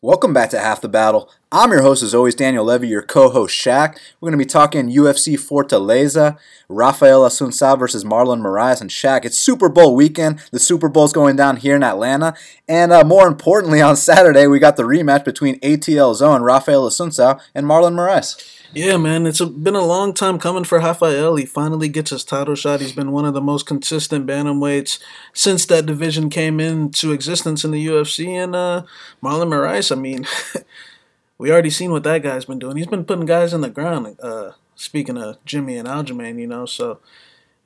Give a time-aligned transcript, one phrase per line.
[0.00, 1.28] Welcome back to Half the Battle.
[1.50, 3.98] I'm your host, as always, Daniel Levy, your co-host Shaq.
[4.20, 9.24] We're going to be talking UFC Fortaleza, Rafael Assunção versus Marlon Moraes, and Shaq.
[9.24, 10.38] It's Super Bowl weekend.
[10.52, 12.36] The Super Bowl's going down here in Atlanta,
[12.68, 17.40] and uh, more importantly, on Saturday we got the rematch between ATL Zone, Rafael Assunção,
[17.52, 18.57] and Marlon Moraes.
[18.74, 21.36] Yeah, man, it's a, been a long time coming for Rafael.
[21.36, 22.80] He finally gets his title shot.
[22.80, 24.98] He's been one of the most consistent bantamweights
[25.32, 28.28] since that division came into existence in the UFC.
[28.28, 28.82] And uh,
[29.22, 30.26] Marlon Moraes, I mean,
[31.38, 32.76] we already seen what that guy's been doing.
[32.76, 34.18] He's been putting guys in the ground.
[34.20, 37.00] Uh, speaking of Jimmy and Aljamain, you know, so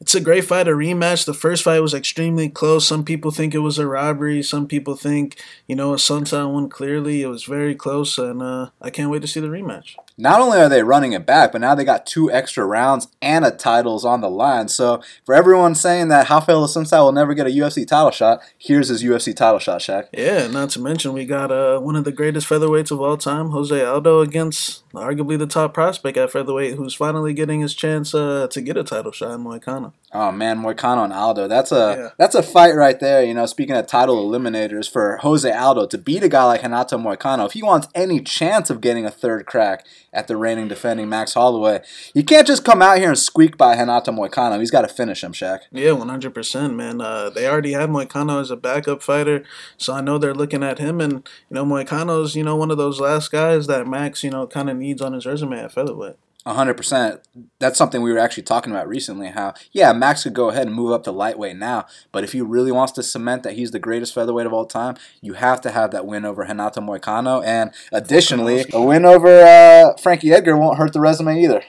[0.02, 1.24] it's a great fight, a rematch.
[1.26, 2.86] The first fight was extremely close.
[2.86, 4.42] Some people think it was a robbery.
[4.42, 7.22] Some people think, you know, Assunção won clearly.
[7.22, 9.94] It was very close, and uh, I can't wait to see the rematch.
[10.18, 13.44] Not only are they running it back, but now they got two extra rounds and
[13.44, 14.68] a title's on the line.
[14.68, 18.88] So for everyone saying that Rafael Assunção will never get a UFC title shot, here's
[18.88, 20.08] his UFC title shot, Shaq.
[20.12, 23.50] Yeah, not to mention we got uh, one of the greatest featherweights of all time,
[23.50, 28.46] Jose Aldo, against arguably the top prospect at featherweight, who's finally getting his chance uh,
[28.48, 29.92] to get a title shot in Moicano.
[30.14, 31.48] Oh man, Moicano and Aldo.
[31.48, 32.08] That's a yeah.
[32.18, 33.24] that's a fight right there.
[33.24, 36.98] You know, speaking of title eliminators for Jose Aldo to beat a guy like Renato
[36.98, 41.08] Moicano, if he wants any chance of getting a third crack at the reigning defending
[41.08, 41.82] Max Holloway,
[42.14, 44.58] you can't just come out here and squeak by Renato Moicano.
[44.58, 45.60] He's got to finish him, Shaq.
[45.70, 47.00] Yeah, one hundred percent, man.
[47.00, 49.44] Uh, they already had Moicano as a backup fighter,
[49.76, 52.76] so I know they're looking at him, and you know Moicano's you know one of
[52.76, 56.16] those last guys that Max you know kind of needs on his resume at featherweight
[56.46, 57.20] hundred percent.
[57.58, 59.28] That's something we were actually talking about recently.
[59.28, 62.40] How yeah, Max could go ahead and move up to lightweight now, but if he
[62.40, 65.70] really wants to cement that he's the greatest featherweight of all time, you have to
[65.70, 70.78] have that win over Renato Moicano, and additionally, a win over uh, Frankie Edgar won't
[70.78, 71.62] hurt the resume either.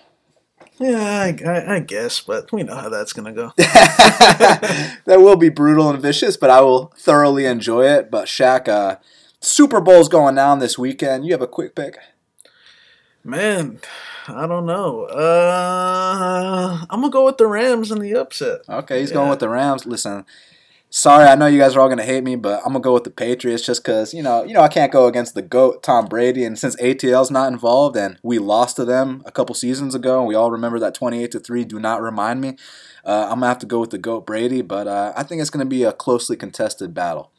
[0.79, 3.51] Yeah, I, I, I, guess, but we know how that's gonna go.
[3.57, 8.09] that will be brutal and vicious, but I will thoroughly enjoy it.
[8.09, 8.95] But Shaq, uh,
[9.39, 11.25] Super Bowl's going down this weekend.
[11.25, 11.97] You have a quick pick?
[13.25, 13.79] Man,
[14.27, 15.05] I don't know.
[15.05, 18.61] Uh, I'm gonna go with the Rams in the upset.
[18.67, 19.15] Okay, he's yeah.
[19.15, 19.85] going with the Rams.
[19.85, 20.25] Listen,
[20.89, 23.05] sorry, I know you guys are all gonna hate me, but I'm gonna go with
[23.05, 26.07] the Patriots just because you know, you know, I can't go against the goat Tom
[26.07, 30.19] Brady, and since ATL's not involved and we lost to them a couple seasons ago,
[30.19, 31.63] and we all remember that 28 to three.
[31.63, 32.57] Do not remind me.
[33.05, 35.49] Uh, I'm gonna have to go with the goat Brady, but uh, I think it's
[35.49, 37.31] gonna be a closely contested battle.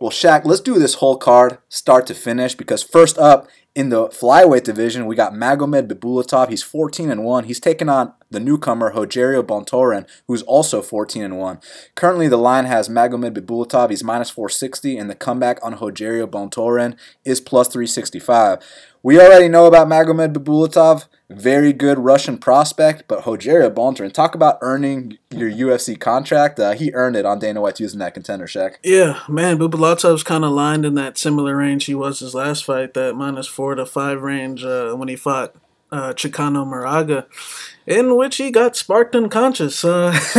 [0.00, 4.08] Well, Shaq, let's do this whole card start to finish because first up in the
[4.08, 6.48] flyweight division, we got Magomed Bibulatov.
[6.48, 7.44] He's 14 and 1.
[7.44, 11.58] He's taken on the newcomer Rogerio Bontorin, who's also 14 and 1.
[11.94, 13.90] Currently, the line has Magomed Bibulatov.
[13.90, 18.58] He's minus 460, and the comeback on Rogerio Bontorin is plus 365.
[19.02, 24.58] We already know about Magomed Bibulatov, very good Russian prospect, but Rogerio Bontorin, talk about
[24.60, 26.60] earning your UFC contract.
[26.60, 28.78] Uh, he earned it on Dana White using that contender check.
[28.84, 32.94] Yeah, man, Bibulatov's kind of lined in that similar range he was his last fight,
[32.94, 35.54] that minus four to five range uh, when he fought
[35.92, 37.26] uh, Chicano Moraga,
[37.86, 39.84] in which he got sparked unconscious.
[39.84, 40.12] Uh,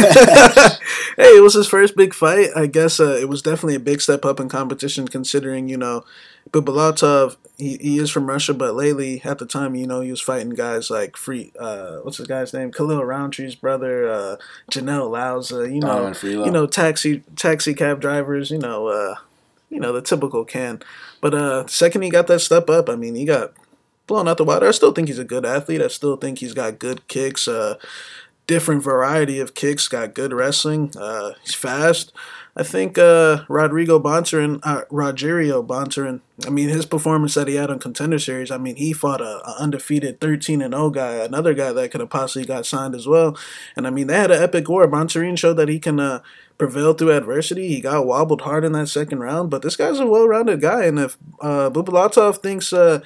[1.18, 2.50] hey, it was his first big fight.
[2.56, 6.04] I guess uh, it was definitely a big step up in competition, considering you know,
[6.52, 10.20] Bibulatov he, he is from Russia, but lately at the time you know he was
[10.20, 14.36] fighting guys like free uh what's his guy's name Khalil Rountree's brother uh
[14.72, 16.12] Janelle Lauza, you know
[16.46, 19.16] you know taxi taxi cab drivers, you know uh
[19.70, 20.82] you know the typical can.
[21.22, 23.54] But uh second he got that step up, I mean he got
[24.08, 24.68] blown out the water.
[24.68, 25.82] I still think he's a good athlete.
[25.82, 27.76] I still think he's got good kicks, uh,
[28.48, 30.92] different variety of kicks, got good wrestling.
[30.98, 32.12] Uh, he's fast.
[32.56, 37.72] I think uh, Rodrigo Bontorin, uh, Rogerio Bontorin, I mean, his performance that he had
[37.72, 41.72] on Contender Series, I mean, he fought a, undefeated 13 and 0 guy, another guy
[41.72, 43.38] that could have possibly got signed as well.
[43.78, 44.86] And I mean, they had an epic war.
[44.86, 46.22] Bontorin showed that he can uh,
[46.58, 47.70] prevail through adversity.
[47.70, 50.84] He got wobbled hard in that second round, but this guy's a well rounded guy.
[50.84, 53.00] And if uh, Bibulatov thinks uh,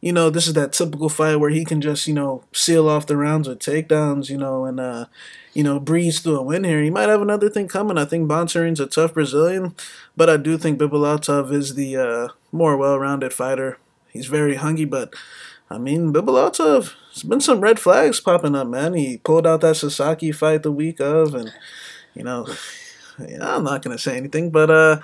[0.00, 3.06] you know, this is that typical fight where he can just, you know, seal off
[3.06, 5.06] the rounds with takedowns, you know, and, uh,
[5.52, 6.82] you know, breeze through a win here.
[6.82, 7.98] He might have another thing coming.
[7.98, 9.74] I think Bontorin's a tough Brazilian,
[10.16, 13.78] but I do think Bibulatov is the uh, more well rounded fighter.
[14.08, 15.14] He's very hungry, but
[15.70, 18.94] I mean, Bibulatov, there's been some red flags popping up, man.
[18.94, 21.52] He pulled out that Sasaki fight the week of, and,
[22.14, 22.46] you know,
[23.18, 25.00] I'm not going to say anything, but, uh,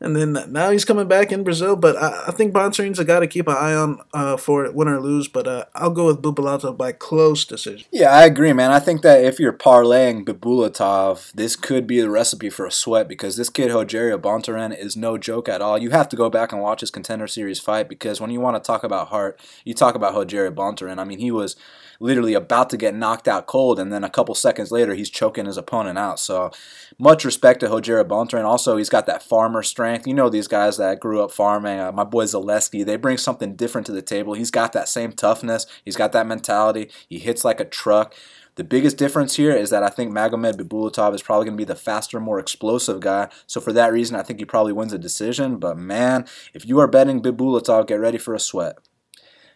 [0.00, 1.76] and then now he's coming back in Brazil.
[1.76, 4.88] But I, I think Bontorin's a guy to keep an eye on uh, for win
[4.88, 5.28] or lose.
[5.28, 7.86] But uh, I'll go with Bibulatov by close decision.
[7.92, 8.70] Yeah, I agree, man.
[8.70, 13.08] I think that if you're parlaying Bibulatov, this could be the recipe for a sweat
[13.08, 15.76] because this kid Rogerio Bontorin is no joke at all.
[15.76, 18.62] You have to go back and watch his contender series fight because when you want
[18.62, 20.98] to talk about heart, you talk about Rogerio Bontorin.
[20.98, 21.56] I mean, he was
[22.00, 25.46] literally about to get knocked out cold, and then a couple seconds later, he's choking
[25.46, 26.18] his opponent out.
[26.18, 26.50] So
[26.98, 28.44] much respect to Rogerio Bontorin.
[28.44, 30.06] Also, he's got that farmer strength strength.
[30.06, 31.80] You know these guys that grew up farming.
[31.80, 34.34] Uh, my boy Zaleski, they bring something different to the table.
[34.34, 35.66] He's got that same toughness.
[35.84, 36.90] He's got that mentality.
[37.08, 38.14] He hits like a truck.
[38.56, 41.64] The biggest difference here is that I think Magomed Bibulatov is probably going to be
[41.64, 43.30] the faster, more explosive guy.
[43.46, 45.58] So for that reason, I think he probably wins a decision.
[45.58, 48.78] But man, if you are betting Bibulatov, get ready for a sweat.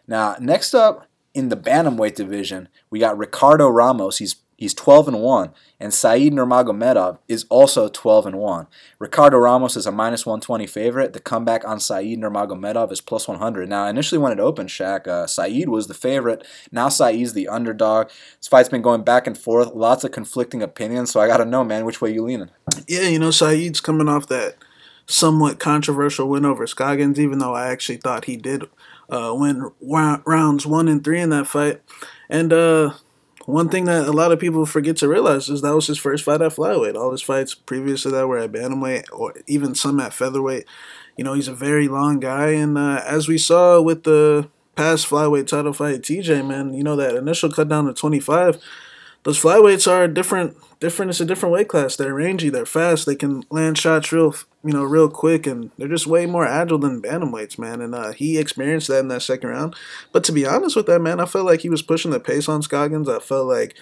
[0.07, 4.17] Now, next up in the bantamweight division, we got Ricardo Ramos.
[4.17, 5.51] He's He's 12 and 1,
[5.81, 8.67] and Said Nurmagomedov is also 12 and 1.
[8.99, 11.11] Ricardo Ramos is a minus 120 favorite.
[11.11, 13.67] The comeback on Said Nurmagomedov is plus 100.
[13.67, 16.47] Now, initially when it opened, Shaq, uh, Said was the favorite.
[16.71, 18.07] Now Said's the underdog.
[18.37, 19.73] This fight's been going back and forth.
[19.73, 22.49] Lots of conflicting opinions, so I got to know, man, which way you leaning?
[22.87, 24.55] Yeah, you know, Said's coming off that
[25.05, 28.63] somewhat controversial win over Scoggins, even though I actually thought he did
[29.09, 31.81] uh, win rounds one and three in that fight.
[32.29, 32.93] And uh,
[33.45, 36.23] one thing that a lot of people forget to realize is that was his first
[36.23, 36.95] fight at flyweight.
[36.95, 40.65] All his fights previous to that were at bantamweight or even some at featherweight.
[41.17, 45.07] You know, he's a very long guy, and uh, as we saw with the past
[45.07, 48.57] flyweight title fight, TJ, man, you know that initial cut down to 25
[49.25, 50.55] those flyweights are different.
[50.79, 51.09] Different.
[51.09, 51.95] It's a different weight class.
[51.95, 52.49] They're rangy.
[52.49, 53.05] They're fast.
[53.05, 56.77] They can land shots real, you know, real quick, and they're just way more agile
[56.77, 57.81] than bantamweights, man.
[57.81, 59.75] And uh, he experienced that in that second round.
[60.11, 62.47] But to be honest with that, man, I felt like he was pushing the pace
[62.47, 63.09] on Scoggins.
[63.09, 63.75] I felt like,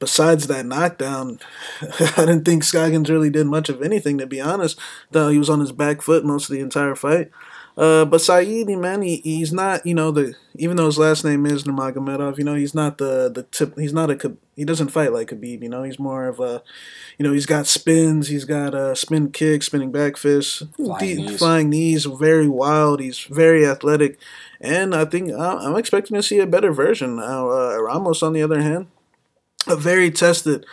[0.00, 1.38] besides that knockdown,
[1.82, 4.18] I didn't think Scoggins really did much of anything.
[4.18, 4.80] To be honest,
[5.12, 7.30] though he was on his back foot most of the entire fight.
[7.80, 11.46] Uh, but Saidi, man, he, he's not, you know, the even though his last name
[11.46, 13.78] is Nurmagomedov, you know, he's not the the tip.
[13.78, 15.62] He's not a he doesn't fight like Khabib.
[15.62, 16.62] You know, he's more of a,
[17.16, 21.16] you know, he's got spins, he's got a spin kick, spinning back fist, flying, deep,
[21.26, 21.38] knees.
[21.38, 23.00] flying knees, very wild.
[23.00, 24.18] He's very athletic,
[24.60, 27.18] and I think uh, I'm expecting to see a better version.
[27.18, 28.88] Uh, uh, Ramos, on the other hand,
[29.66, 30.66] a very tested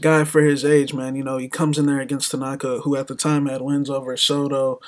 [0.00, 1.16] guy for his age, man.
[1.16, 4.16] You know, he comes in there against Tanaka, who at the time had wins over
[4.16, 4.80] Soto.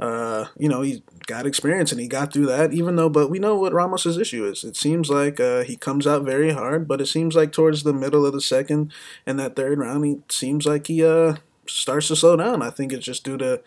[0.00, 3.38] Uh, you know, he got experience and he got through that, even though, but we
[3.38, 4.64] know what Ramos's issue is.
[4.64, 7.92] It seems like uh, he comes out very hard, but it seems like towards the
[7.92, 8.92] middle of the second
[9.24, 11.36] and that third round, he seems like he uh,
[11.66, 12.60] starts to slow down.
[12.60, 13.60] I think it's just due to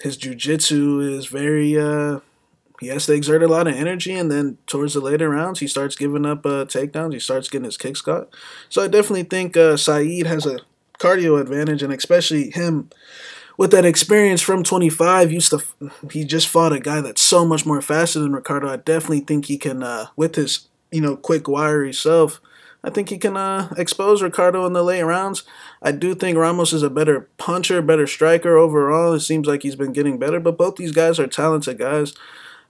[0.00, 2.20] his jujitsu is very, uh,
[2.80, 5.66] he has to exert a lot of energy, and then towards the later rounds, he
[5.66, 7.12] starts giving up uh, takedowns.
[7.12, 8.34] He starts getting his kicks caught.
[8.68, 10.60] So I definitely think uh, Saeed has a
[10.98, 12.90] cardio advantage, and especially him
[13.58, 15.62] with that experience from 25, used to
[16.10, 18.68] he just fought a guy that's so much more faster than Ricardo.
[18.68, 22.40] I definitely think he can, uh, with his you know quick, wiry self,
[22.82, 25.42] I think he can uh, expose Ricardo in the late rounds.
[25.82, 29.12] I do think Ramos is a better puncher, better striker overall.
[29.12, 32.14] It seems like he's been getting better, but both these guys are talented guys.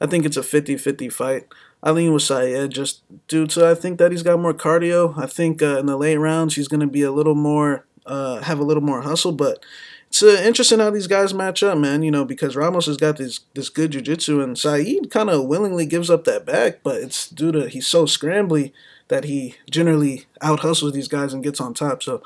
[0.01, 1.47] I think it's a 50-50 fight.
[1.83, 5.17] I lean with Syed just due to I think that he's got more cardio.
[5.19, 8.43] I think uh, in the late rounds he's going to be a little more uh,
[8.43, 9.65] have a little more hustle, but
[10.09, 12.03] it's uh, interesting how these guys match up, man.
[12.03, 15.87] You know, because Ramos has got this this good jiu-jitsu and Saeed kind of willingly
[15.87, 18.73] gives up that back, but it's due to he's so scrambly
[19.09, 22.03] that he generally out hustles these guys and gets on top.
[22.03, 22.23] So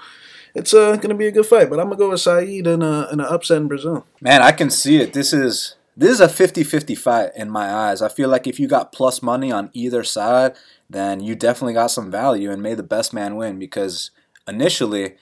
[0.54, 1.68] it's uh, gonna be a good fight.
[1.68, 4.06] But I'm gonna go with Saeed in a in an upset in Brazil.
[4.20, 5.12] Man, I can see it.
[5.12, 8.02] This is this is a 50-50 fight in my eyes.
[8.02, 10.56] I feel like if you got plus money on either side,
[10.90, 14.10] then you definitely got some value and made the best man win because
[14.46, 15.14] initially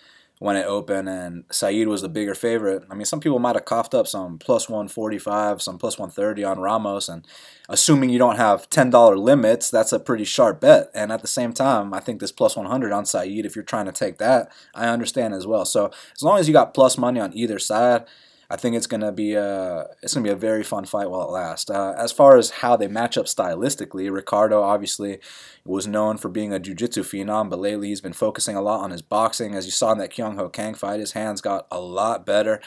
[0.42, 2.82] when it opened, and Saeed was the bigger favorite.
[2.90, 6.58] I mean, some people might have coughed up some plus 145, some plus 130 on
[6.58, 7.24] Ramos, and
[7.68, 10.90] assuming you don't have $10 limits, that's a pretty sharp bet.
[10.94, 13.86] And at the same time, I think this plus 100 on Saeed, if you're trying
[13.86, 15.64] to take that, I understand as well.
[15.64, 18.04] So as long as you got plus money on either side,
[18.52, 21.30] I think it's gonna be a it's gonna be a very fun fight while it
[21.30, 21.70] lasts.
[21.70, 25.20] Uh, as far as how they match up stylistically, Ricardo obviously
[25.64, 28.90] was known for being a jiu-jitsu phenom, but lately he's been focusing a lot on
[28.90, 29.54] his boxing.
[29.54, 32.60] As you saw in that Kyung Ho Kang fight, his hands got a lot better.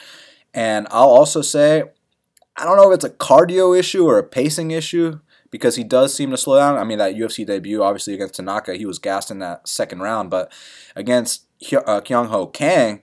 [0.52, 1.84] And I'll also say,
[2.56, 5.20] I don't know if it's a cardio issue or a pacing issue
[5.52, 6.78] because he does seem to slow down.
[6.78, 10.30] I mean, that UFC debut, obviously against Tanaka, he was gassed in that second round,
[10.30, 10.52] but
[10.96, 13.02] against uh, Kyung Ho Kang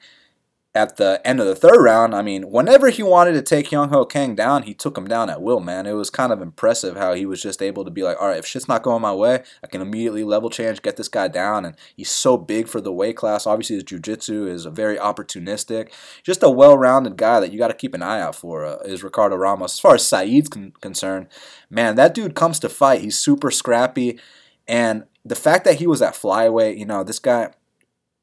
[0.76, 3.90] at the end of the third round, I mean, whenever he wanted to take Kyung
[3.90, 5.86] Ho Kang down, he took him down at will, man.
[5.86, 8.40] It was kind of impressive how he was just able to be like, all right,
[8.40, 11.64] if shit's not going my way, I can immediately level change, get this guy down.
[11.64, 13.46] And he's so big for the weight class.
[13.46, 15.92] Obviously, his jiu-jitsu is very opportunistic.
[16.24, 19.04] Just a well-rounded guy that you got to keep an eye out for uh, is
[19.04, 19.74] Ricardo Ramos.
[19.74, 21.28] As far as Saeed's con- concerned,
[21.70, 23.02] man, that dude comes to fight.
[23.02, 24.20] He's super scrappy.
[24.68, 27.52] And the fact that he was at flyweight, you know, this guy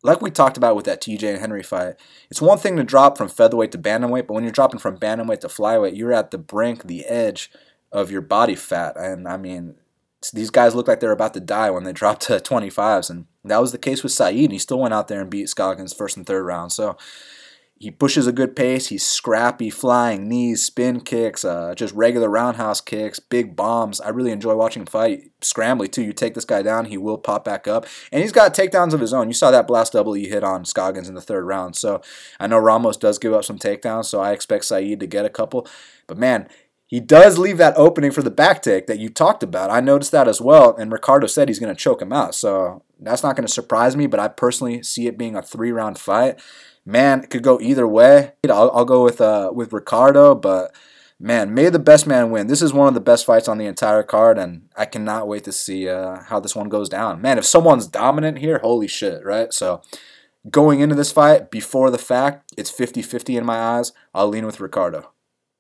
[0.03, 1.97] like we talked about with that TJ and Henry fight,
[2.31, 5.41] it's one thing to drop from featherweight to bantamweight, but when you're dropping from bantamweight
[5.41, 7.51] to flyweight, you're at the brink, the edge
[7.93, 8.97] of your body fat.
[8.97, 9.75] And I mean,
[10.33, 13.11] these guys look like they're about to die when they drop to 25s.
[13.11, 14.45] And that was the case with Saeed.
[14.45, 16.73] And he still went out there and beat Scoggins first and third round.
[16.73, 16.97] So
[17.81, 18.89] he pushes a good pace.
[18.89, 24.03] He's scrappy, flying knees, spin kicks, uh, just regular roundhouse kicks, big bombs.
[24.03, 25.31] I really enjoy watching him fight.
[25.41, 26.03] Scrambly too.
[26.03, 29.01] You take this guy down, he will pop back up, and he's got takedowns of
[29.01, 29.29] his own.
[29.29, 31.75] You saw that blast double he hit on Scoggins in the third round.
[31.75, 32.03] So
[32.39, 35.31] I know Ramos does give up some takedowns, so I expect Saeed to get a
[35.31, 35.67] couple.
[36.07, 36.51] But man,
[36.87, 39.71] he does leave that opening for the back take that you talked about.
[39.71, 42.35] I noticed that as well, and Ricardo said he's going to choke him out.
[42.35, 45.73] So that's not going to surprise me, but I personally see it being a three
[45.73, 46.39] round fight
[46.85, 48.33] man, it could go either way.
[48.49, 50.75] I'll, I'll go with uh with Ricardo, but
[51.19, 52.47] man, may the best man win.
[52.47, 55.45] This is one of the best fights on the entire card, and I cannot wait
[55.45, 57.21] to see uh, how this one goes down.
[57.21, 59.53] Man, if someone's dominant here, holy shit, right?
[59.53, 59.83] So
[60.49, 63.93] going into this fight, before the fact, it's 50 50 in my eyes.
[64.15, 65.13] I'll lean with Ricardo.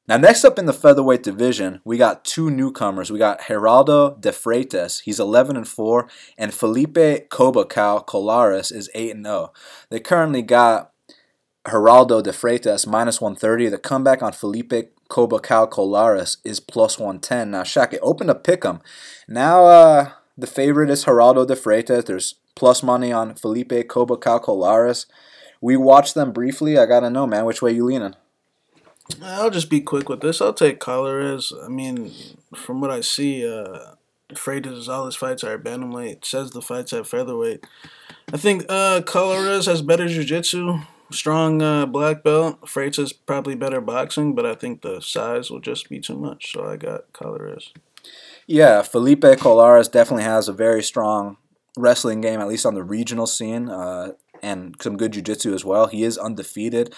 [0.08, 3.12] Now, next up in the featherweight division, we got two newcomers.
[3.12, 5.02] We got Geraldo de Freitas.
[5.02, 9.52] He's 11 and 4, and Felipe Cabocão Colares is 8 and 0.
[9.88, 10.90] They currently got
[11.66, 13.68] Geraldo de Freitas minus 130.
[13.68, 17.50] The comeback on Felipe Cabocão Colares is plus 110.
[17.50, 18.80] Now, Shaq, it opened to pick him.
[19.28, 22.06] Now, uh, the favorite is Geraldo de Freitas.
[22.06, 25.06] There's plus money on Felipe Cabocão Colares.
[25.60, 26.78] We watched them briefly.
[26.78, 28.14] I gotta know, man, which way you leaning?
[29.22, 30.40] I'll just be quick with this.
[30.40, 31.52] I'll take Colares.
[31.62, 32.12] I mean,
[32.54, 33.94] from what I see, uh,
[34.30, 36.24] Freitas, all his fights are bantamweight.
[36.24, 37.66] Says the fights at featherweight.
[38.32, 42.60] I think uh, Colares has better jiu-jitsu strong uh, black belt.
[42.62, 46.52] Freitas is probably better boxing, but I think the size will just be too much.
[46.52, 47.72] So I got Colares.
[48.46, 51.36] Yeah, Felipe Colares definitely has a very strong
[51.76, 54.12] wrestling game, at least on the regional scene, uh,
[54.42, 55.86] and some good jiu-jitsu as well.
[55.86, 56.94] He is undefeated.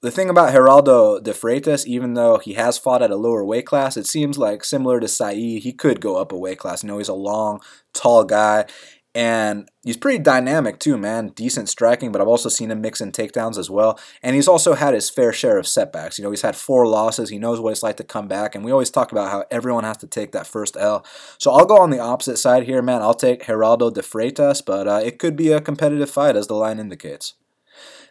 [0.00, 3.66] The thing about Geraldo de Freitas, even though he has fought at a lower weight
[3.66, 6.82] class, it seems like similar to Saeed, he could go up a weight class.
[6.82, 7.60] You know, he's a long,
[7.92, 8.66] tall guy,
[9.14, 11.28] and he's pretty dynamic too, man.
[11.28, 13.98] Decent striking, but I've also seen him mix in takedowns as well.
[14.22, 16.18] And he's also had his fair share of setbacks.
[16.18, 17.30] You know, he's had four losses.
[17.30, 18.54] He knows what it's like to come back.
[18.54, 21.04] And we always talk about how everyone has to take that first L.
[21.38, 23.02] So I'll go on the opposite side here, man.
[23.02, 26.54] I'll take Geraldo de Freitas, but uh, it could be a competitive fight as the
[26.54, 27.34] line indicates.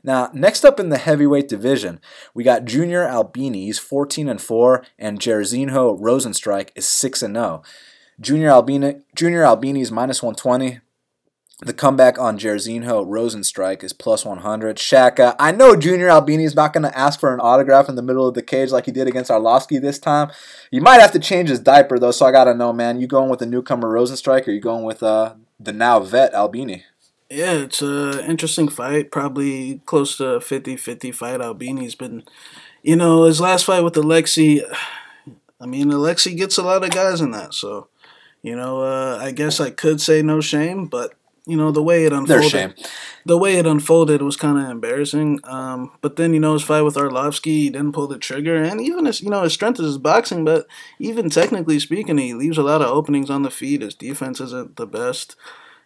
[0.03, 1.99] Now, next up in the heavyweight division,
[2.33, 3.65] we got Junior Albini.
[3.65, 7.61] He's 14 and 4, and Jairzinho Rozenstruik is 6 and 0.
[8.19, 10.79] Junior Albini, Junior Albini's minus 120.
[11.59, 14.77] The comeback on Jairzinho Rozenstruik is plus 100.
[14.77, 18.03] Shaka, I know Junior Albini is not going to ask for an autograph in the
[18.03, 20.29] middle of the cage like he did against Arlovsky this time.
[20.69, 23.01] You might have to change his diaper, though, so I got to know, man.
[23.01, 26.83] You going with the newcomer Rozenstruik or you going with uh, the now vet Albini?
[27.27, 29.09] Yeah, it's an interesting fight.
[29.09, 31.41] Probably close to 50 50 fight.
[31.41, 32.23] Albini's been,
[32.83, 34.61] you know, his last fight with Alexi.
[35.59, 37.87] I mean, Alexi gets a lot of guys in that, so.
[38.43, 41.15] You know, uh, I guess I could say no shame, but
[41.47, 42.75] you know the way it unfolded.
[43.25, 45.39] The way it unfolded was kind of embarrassing.
[45.43, 48.81] Um, but then you know his fight with Arlovsky, he didn't pull the trigger, and
[48.81, 50.67] even his you know his strength is his boxing, but
[50.99, 53.81] even technically speaking, he leaves a lot of openings on the feet.
[53.81, 55.35] His defense isn't the best.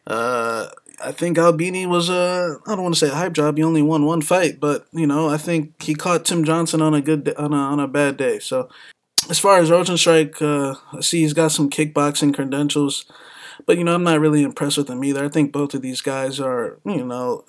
[0.08, 0.68] Uh,
[1.04, 3.58] I think Albini was a I don't want to say a hype job.
[3.58, 6.94] He only won one fight, but you know I think he caught Tim Johnson on
[6.94, 8.40] a good on a on a bad day.
[8.40, 8.70] So
[9.30, 13.06] as far as Rozenstruik, uh, I see he's got some kickboxing credentials.
[13.66, 15.26] But you know, I'm not really impressed with them either.
[15.26, 17.46] I think both of these guys are, you know,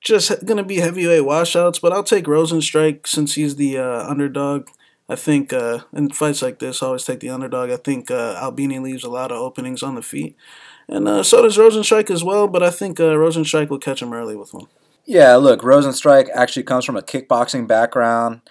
[0.00, 1.78] just gonna be heavyweight washouts.
[1.78, 4.68] But I'll take Rozenstruik since he's the uh, underdog.
[5.08, 7.70] I think uh, in fights like this, I always take the underdog.
[7.70, 10.36] I think uh, Albini leaves a lot of openings on the feet,
[10.88, 12.46] and uh, so does Rozenstruik as well.
[12.46, 14.66] But I think uh, Rozenstruik will catch him early with one.
[15.04, 18.42] Yeah, look, Rozenstruik actually comes from a kickboxing background,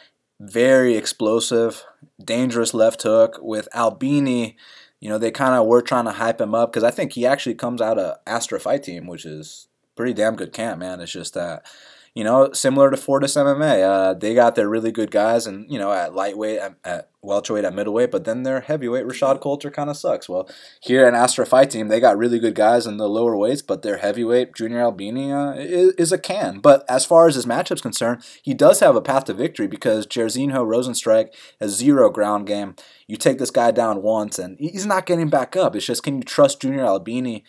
[0.42, 1.86] very explosive,
[2.22, 3.40] dangerous left hook.
[3.42, 4.58] With Albini,
[5.00, 7.26] you know, they kind of were trying to hype him up because I think he
[7.26, 11.00] actually comes out of Astra Fight Team, which is pretty damn good camp, man.
[11.00, 11.66] It's just that,
[12.14, 15.78] you know, similar to Fortis MMA, uh, they got their really good guys, and you
[15.78, 19.90] know, at lightweight, at, at welterweight, at middleweight, but then their heavyweight, Rashad Coulter, kind
[19.90, 20.30] of sucks.
[20.30, 20.50] Well,
[20.82, 23.82] here in Astra Fight Team, they got really good guys in the lower weights, but
[23.82, 26.60] their heavyweight, Junior Albini, uh, is, is, a can.
[26.60, 30.08] But as far as his matchup's concerned, he does have a path to victory because
[30.08, 32.76] Jairzinho Rozenstruik has zero ground game.
[33.08, 35.76] You take this guy down once, and he's not getting back up.
[35.76, 37.44] It's just can you trust Junior Albini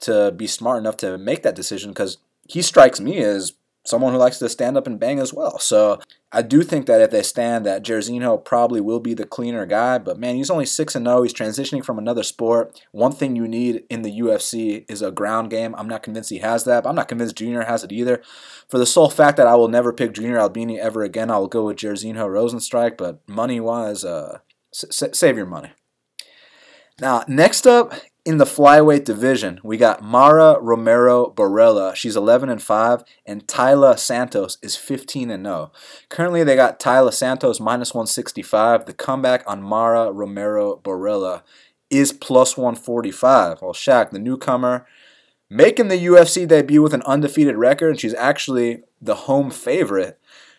[0.00, 1.90] to be smart enough to make that decision?
[1.90, 2.18] Because
[2.48, 3.54] he strikes me as
[3.86, 5.58] someone who likes to stand up and bang as well.
[5.58, 6.00] So
[6.32, 9.98] I do think that if they stand, that Jairzinho probably will be the cleaner guy.
[9.98, 11.18] But man, he's only six and zero.
[11.18, 11.22] Oh.
[11.22, 12.78] He's transitioning from another sport.
[12.92, 15.74] One thing you need in the UFC is a ground game.
[15.76, 16.82] I'm not convinced he has that.
[16.82, 18.22] But I'm not convinced Junior has it either.
[18.68, 21.48] For the sole fact that I will never pick Junior Albini ever again, I will
[21.48, 22.96] go with Jairzinho Rozenstruik.
[22.96, 24.40] But money wise, uh,
[24.84, 25.70] S- save your money.
[27.00, 27.92] Now, next up,
[28.26, 31.94] in the flyweight division, we got Mara Romero Borella.
[31.94, 35.70] She's 11 and 5, and Taila Santos is 15 and 0.
[36.08, 38.86] Currently, they got Taila Santos minus 165.
[38.86, 41.42] The comeback on Mara Romero Borella
[41.88, 43.62] is plus 145.
[43.62, 44.84] Well, Shaq, the newcomer,
[45.48, 50.18] making the UFC debut with an undefeated record, and she's actually the home favorite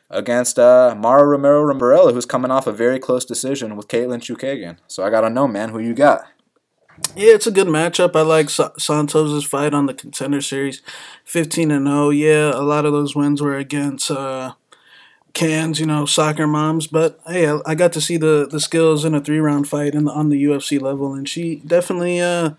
[0.10, 4.78] against uh, Mara Romero Borella, who's coming off a very close decision with Katlyn Chookagian.
[4.88, 6.26] So I gotta know, man, who you got?
[7.16, 8.16] Yeah, it's a good matchup.
[8.16, 10.82] I like Sa- Santos's fight on the contender series,
[11.24, 12.10] fifteen and zero.
[12.10, 14.54] Yeah, a lot of those wins were against uh,
[15.34, 16.88] cans, you know, soccer moms.
[16.88, 19.94] But hey, I, I got to see the the skills in a three round fight
[19.94, 22.52] the, on the UFC level, and she definitely uh,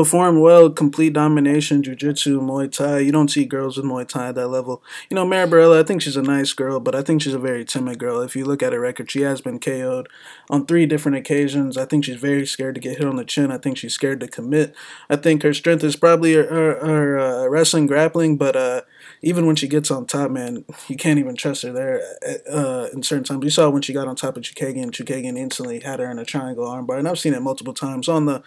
[0.00, 0.70] performed well.
[0.70, 3.00] Complete domination, jiu-jitsu, Muay Thai.
[3.00, 4.82] You don't see girls with Muay Thai at that level.
[5.10, 7.38] You know, Mara Borella, I think she's a nice girl, but I think she's a
[7.38, 8.22] very timid girl.
[8.22, 10.08] If you look at her record, she has been KO'd
[10.48, 11.76] on three different occasions.
[11.76, 13.52] I think she's very scared to get hit on the chin.
[13.52, 14.74] I think she's scared to commit.
[15.10, 18.80] I think her strength is probably her, her, her uh, wrestling, grappling, but uh,
[19.20, 22.02] even when she gets on top, man, you can't even trust her there
[22.50, 23.44] uh, in certain times.
[23.44, 26.24] You saw when she got on top of Chookagian, Chookagian instantly had her in a
[26.24, 28.42] triangle armbar, and I've seen it multiple times on the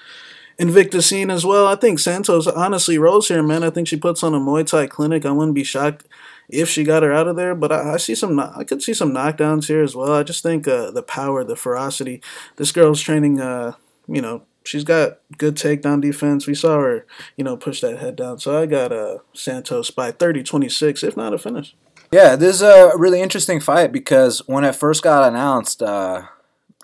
[0.60, 1.68] Invicta scene as well.
[1.68, 3.64] I think Santos honestly rolls here, man.
[3.64, 5.26] I think she puts on a Muay Thai clinic.
[5.26, 6.08] I wouldn't be shocked
[6.50, 8.40] if she got her out of there, but I, I see some.
[8.40, 10.14] I could see some knockdowns here as well.
[10.14, 12.22] I just think uh, the power, the ferocity.
[12.58, 13.42] This girl's training.
[13.42, 13.74] Uh,
[14.08, 16.48] you know, she's got good takedown defense.
[16.48, 17.06] We saw her,
[17.36, 18.40] you know, push that head down.
[18.40, 21.76] So I got uh, Santos by 30-26, if not a finish.
[22.12, 26.24] Yeah, this is a really interesting fight because when it first got announced, uh,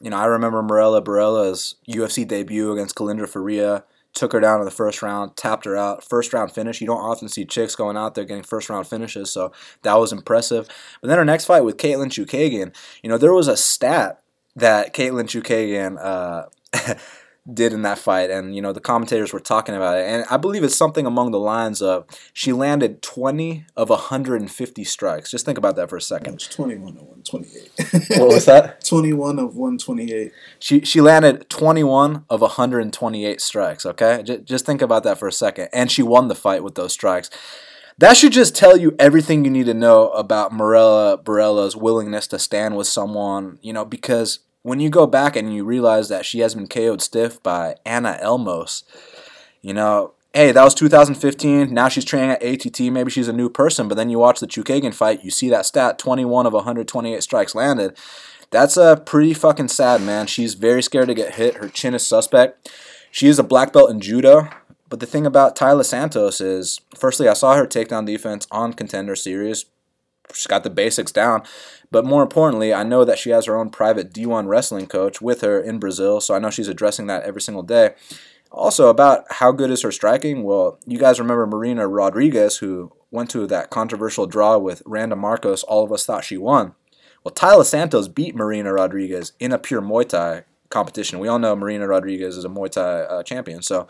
[0.01, 3.83] you know, I remember Morella Barella's UFC debut against Kalindra Faria.
[4.15, 6.03] Took her down in the first round, tapped her out.
[6.03, 6.81] First round finish.
[6.81, 9.51] You don't often see chicks going out there getting first round finishes, so
[9.83, 10.67] that was impressive.
[10.99, 14.21] But then her next fight with Katlyn Chookagian, you know, there was a stat
[14.55, 16.45] that Katlyn Chookagian uh,
[17.53, 20.37] did in that fight, and you know the commentators were talking about it, and I
[20.37, 25.31] believe it's something along the lines of she landed 20 of 150 strikes.
[25.31, 26.35] Just think about that for a second.
[26.35, 28.19] It's 21 of 128.
[28.19, 28.83] what was that?
[28.85, 30.31] 21 of 128.
[30.59, 33.85] She she landed 21 of 128 strikes.
[33.85, 36.75] Okay, just, just think about that for a second, and she won the fight with
[36.75, 37.29] those strikes.
[37.99, 42.39] That should just tell you everything you need to know about Morella Barella's willingness to
[42.39, 46.39] stand with someone, you know, because when you go back and you realize that she
[46.39, 48.83] has been KO'd stiff by Anna Elmos,
[49.61, 51.73] you know, hey, that was 2015.
[51.73, 52.79] Now she's training at ATT.
[52.91, 53.87] Maybe she's a new person.
[53.87, 57.55] But then you watch the Chookagian fight, you see that stat 21 of 128 strikes
[57.55, 57.97] landed.
[58.51, 60.25] That's a uh, pretty fucking sad, man.
[60.25, 61.55] She's very scared to get hit.
[61.55, 62.71] Her chin is suspect.
[63.11, 64.49] She is a black belt in judo.
[64.89, 69.15] But the thing about Taila Santos is, firstly, I saw her takedown defense on Contender
[69.15, 69.65] Series.
[70.33, 71.43] She's got the basics down.
[71.91, 75.41] But more importantly, I know that she has her own private D1 wrestling coach with
[75.41, 77.95] her in Brazil, so I know she's addressing that every single day.
[78.51, 80.43] Also, about how good is her striking?
[80.43, 85.63] Well, you guys remember Marina Rodriguez, who went to that controversial draw with Randa Marcos.
[85.63, 86.73] All of us thought she won.
[87.23, 91.19] Well, Taila Santos beat Marina Rodriguez in a pure Muay Thai competition.
[91.19, 93.61] We all know Marina Rodriguez is a Muay Thai uh, champion.
[93.61, 93.87] So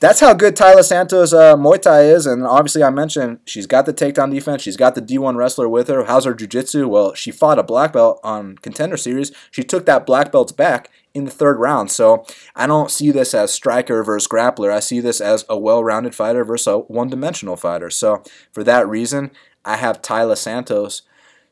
[0.00, 2.26] that's how good Taila Santos uh, Muay Thai is.
[2.26, 4.62] And obviously, I mentioned she's got the takedown defense.
[4.62, 6.04] She's got the D1 wrestler with her.
[6.04, 6.88] How's her jiu-jitsu?
[6.88, 9.32] Well, she fought a black belt on Contender Series.
[9.50, 11.90] She took that black belt's back in the third round.
[11.90, 12.26] So
[12.56, 14.72] I don't see this as striker versus grappler.
[14.72, 17.88] I see this as a well-rounded fighter versus a one-dimensional fighter.
[17.90, 19.30] So for that reason,
[19.64, 21.02] I have Taila Santos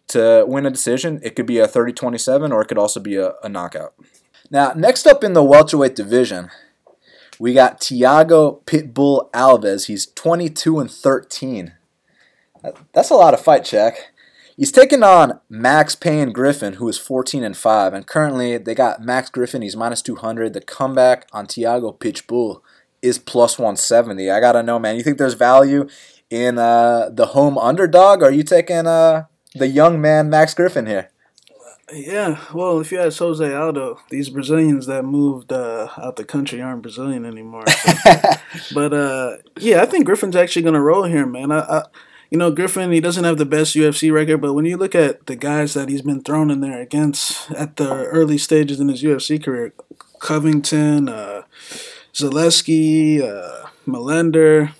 [0.09, 1.20] to win a decision.
[1.22, 3.94] It could be a 30-27 or it could also be a, a knockout.
[4.50, 6.50] Now, next up in the welterweight division,
[7.38, 9.87] we got Tiago Pitbull Alves.
[9.87, 11.75] He's 22 and 13.
[12.92, 14.12] That's a lot of fight check.
[14.57, 19.01] He's taking on Max Payne Griffin, who is 14 and 5, and currently they got
[19.01, 19.62] Max Griffin.
[19.62, 20.53] He's minus 200.
[20.53, 22.61] The comeback on Tiago Pitbull
[23.01, 24.31] is plus 170.
[24.31, 24.97] I gotta know, man.
[24.97, 25.88] You think there's value
[26.31, 28.23] in uh, the home underdog?
[28.23, 31.11] Or are you taking uh, the young man Max Griffin here?
[31.92, 36.62] Yeah, well, if you ask Jose Aldo, these Brazilians that moved uh, out the country
[36.62, 37.66] aren't Brazilian anymore.
[37.66, 38.18] So.
[38.74, 41.52] but uh, yeah, I think Griffin's actually gonna roll here, man.
[41.52, 41.85] I, I,
[42.31, 45.26] you know, Griffin, he doesn't have the best UFC record, but when you look at
[45.26, 49.02] the guys that he's been thrown in there against at the early stages in his
[49.02, 49.74] UFC career,
[50.18, 51.42] Covington, uh,
[52.14, 54.72] Zaleski, uh, Millender,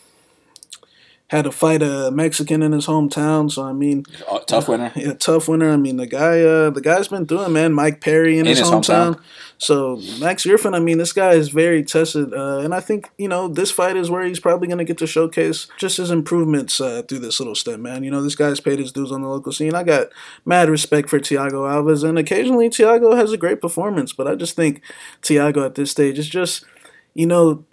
[1.33, 3.51] had to fight a Mexican in his hometown.
[3.51, 4.93] So I mean, oh, tough winner.
[4.95, 5.71] Yeah, tough winner.
[5.71, 7.73] I mean, the guy, uh, the guy's been doing man.
[7.73, 9.15] Mike Perry in, in his, his hometown.
[9.15, 9.21] hometown.
[9.57, 13.29] So Max Griffin, I mean, this guy is very tested, uh, and I think you
[13.29, 16.81] know this fight is where he's probably going to get to showcase just his improvements
[16.83, 18.05] uh, through this little step, man.
[18.05, 19.75] You know, this guy's paid his dues on the local scene.
[19.75, 20.09] I got
[20.45, 24.55] mad respect for Tiago Alves, and occasionally Tiago has a great performance, but I just
[24.55, 24.83] think
[25.23, 26.67] Tiago at this stage is just,
[27.15, 27.65] you know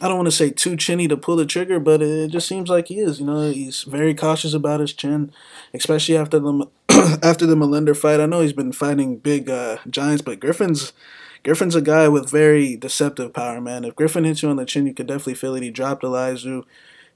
[0.00, 2.68] I don't want to say too chinny to pull the trigger, but it just seems
[2.68, 3.20] like he is.
[3.20, 5.32] You know, he's very cautious about his chin,
[5.72, 6.66] especially after the
[7.22, 8.20] after the Millender fight.
[8.20, 10.92] I know he's been fighting big uh, giants, but Griffin's
[11.44, 13.84] Griffin's a guy with very deceptive power, man.
[13.84, 15.62] If Griffin hits you on the chin, you could definitely feel it.
[15.62, 16.64] He dropped Elizeu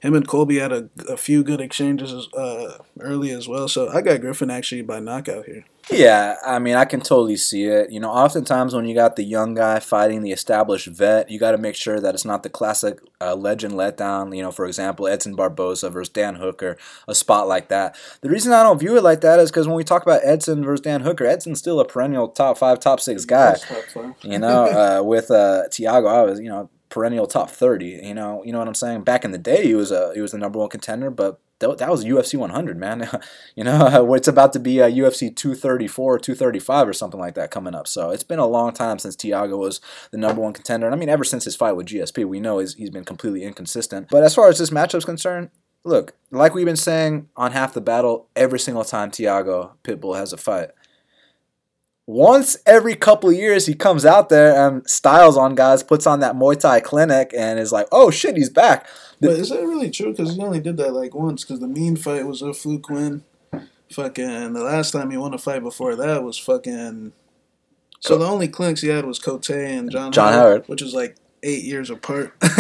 [0.01, 3.67] him and Colby had a, a few good exchanges uh, early as well.
[3.67, 5.65] So I got Griffin actually by knockout here.
[5.91, 7.91] Yeah, I mean, I can totally see it.
[7.91, 11.53] You know, oftentimes when you got the young guy fighting the established vet, you got
[11.53, 14.37] to make sure that it's not the classic uh, legend letdown.
[14.37, 16.77] You know, for example, Edson Barboza versus Dan Hooker,
[17.09, 17.97] a spot like that.
[18.21, 20.63] The reason I don't view it like that is because when we talk about Edson
[20.63, 23.57] versus Dan Hooker, Edson's still a perennial top five, top six guy.
[23.57, 28.15] Top you know, uh, with uh, Thiago, I was, you know, perennial top 30 you
[28.15, 29.03] know you know what i'm saying?
[29.03, 31.91] Back in the day he was a he was the number one contender but that,
[31.91, 33.09] was ufc 100 man.
[33.57, 37.51] You know it's about to be a ufc 234 or 235 or something like that
[37.51, 37.89] coming up.
[37.89, 40.87] So it's been a long time since Tiago was the number one contender.
[40.87, 43.43] And i mean ever since his fight with gsp we know he's, he's been completely
[43.45, 44.09] inconsistent.
[44.11, 45.51] But as far as this matchup's concerned
[45.85, 50.33] look like we've been saying on half the battle every single time Tiago pitbull has
[50.33, 50.71] a fight
[52.09, 56.21] once every couple of years he comes out there and styles on guys, puts on
[56.21, 58.87] that Muay Thai clinic, and is like, "Oh shit, he's back."
[59.21, 60.13] but is that really true?
[60.13, 61.45] Because he only did that like once.
[61.45, 63.25] Because the Mein fight was a fluke win.
[63.93, 67.13] Fucking the last time he won a fight before that was fucking.
[68.01, 70.95] So the only clinics he had was Cote and John, John Howard, Howard, which was
[70.95, 72.33] like eight years apart.
[72.43, 72.51] hey.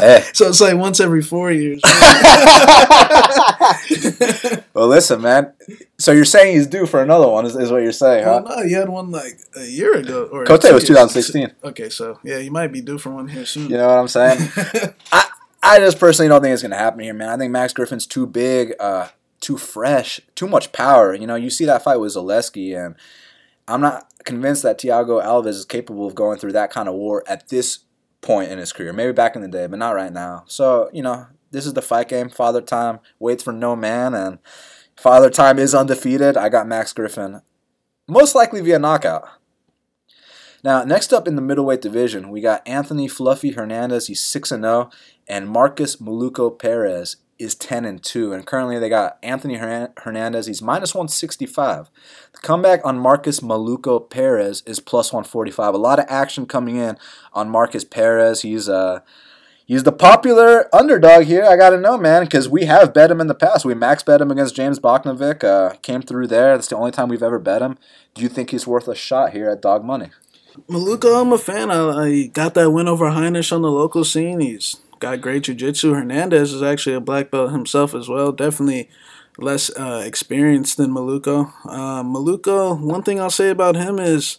[0.00, 0.22] Eh.
[0.34, 1.80] So it's like once every four years.
[4.74, 5.52] well, listen, man.
[5.98, 8.42] So you're saying he's due for another one, is, is what you're saying, huh?
[8.44, 10.28] Well, no, he had one like a year ago.
[10.32, 11.52] Or Cote was 2016.
[11.64, 13.70] Okay, so yeah, you might be due for one here soon.
[13.70, 14.48] You know what I'm saying?
[15.12, 15.28] I
[15.62, 17.28] I just personally don't think it's gonna happen here, man.
[17.28, 19.08] I think Max Griffin's too big, uh,
[19.40, 21.14] too fresh, too much power.
[21.14, 22.96] You know, you see that fight with Zaleski, and
[23.68, 27.22] I'm not convinced that Thiago Alves is capable of going through that kind of war
[27.26, 27.80] at this
[28.22, 28.92] point in his career.
[28.92, 30.44] Maybe back in the day, but not right now.
[30.46, 32.28] So, you know, this is the fight game.
[32.28, 34.38] Father Time waits for no man, and
[34.96, 36.36] Father Time is undefeated.
[36.36, 37.42] I got Max Griffin,
[38.08, 39.28] most likely via knockout.
[40.64, 44.06] Now, next up in the middleweight division, we got Anthony Fluffy Hernandez.
[44.06, 44.90] He's 6 0,
[45.26, 48.32] and Marcus Maluko Perez is 10 and 2.
[48.32, 51.90] And currently they got Anthony Hernandez, he's minus 165.
[52.32, 55.74] The comeback on Marcus Maluko Perez is plus 145.
[55.74, 56.96] A lot of action coming in
[57.32, 58.42] on Marcus Perez.
[58.42, 59.00] He's uh
[59.72, 61.44] he's the popular underdog here.
[61.44, 63.64] I got to know, man, because we have bet him in the past.
[63.64, 65.42] We max bet him against James Bochnovic.
[65.42, 66.54] Uh, came through there.
[66.54, 67.78] That's the only time we've ever bet him.
[68.14, 70.10] Do you think he's worth a shot here at dog money?
[70.68, 71.70] Maluko, I'm a fan.
[71.70, 74.40] I, I got that win over Heinisch on the local scene.
[74.40, 75.94] He's got great jiu-jitsu.
[75.94, 78.30] Hernandez is actually a black belt himself as well.
[78.30, 78.90] Definitely
[79.38, 81.50] less uh, experienced than Maluko.
[81.64, 84.38] Uh, Maluko, one thing I'll say about him is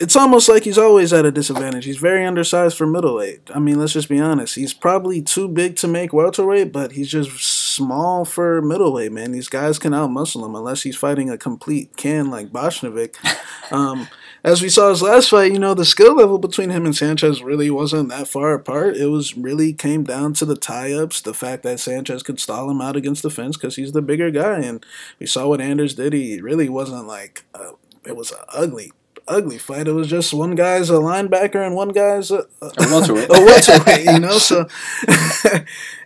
[0.00, 1.84] it's almost like he's always at a disadvantage.
[1.84, 3.50] He's very undersized for middleweight.
[3.52, 4.54] I mean, let's just be honest.
[4.54, 9.32] He's probably too big to make welterweight, but he's just small for middleweight, man.
[9.32, 13.16] These guys can outmuscle him unless he's fighting a complete can like Bochnovic.
[13.70, 14.08] Um,
[14.44, 17.42] as we saw his last fight, you know, the skill level between him and Sanchez
[17.42, 18.96] really wasn't that far apart.
[18.96, 22.70] It was really came down to the tie ups, the fact that Sanchez could stall
[22.70, 24.60] him out against the fence because he's the bigger guy.
[24.60, 24.86] And
[25.18, 26.14] we saw what Anders did.
[26.14, 27.72] He really wasn't like, uh,
[28.06, 28.92] it was an ugly
[29.28, 29.88] ugly fight.
[29.88, 33.28] It was just one guy's a linebacker and one guy's a, a, a welterweight.
[33.30, 34.38] a welterweight, you know.
[34.38, 34.66] So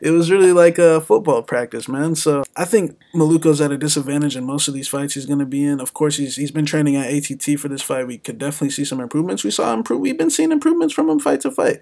[0.00, 2.14] it was really like a football practice, man.
[2.14, 5.46] So I think Maluko's at a disadvantage in most of these fights he's going to
[5.46, 5.80] be in.
[5.80, 8.06] Of course, he's he's been training at ATT for this fight.
[8.06, 9.44] We could definitely see some improvements.
[9.44, 10.00] We saw improve.
[10.00, 11.80] We've been seeing improvements from him fight to fight.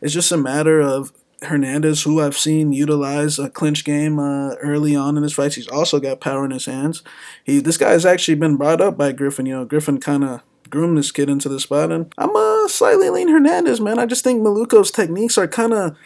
[0.00, 1.12] It's just a matter of
[1.44, 5.68] Hernandez, who I've seen utilize a clinch game uh, early on in his fights, he's
[5.68, 7.02] also got power in his hands.
[7.44, 9.46] He this guy has actually been brought up by Griffin.
[9.46, 11.92] You know, Griffin kind of groom this kid into the spot.
[11.92, 13.98] And I'm a uh, slightly lean Hernandez, man.
[13.98, 15.96] I just think Maluko's techniques are kind of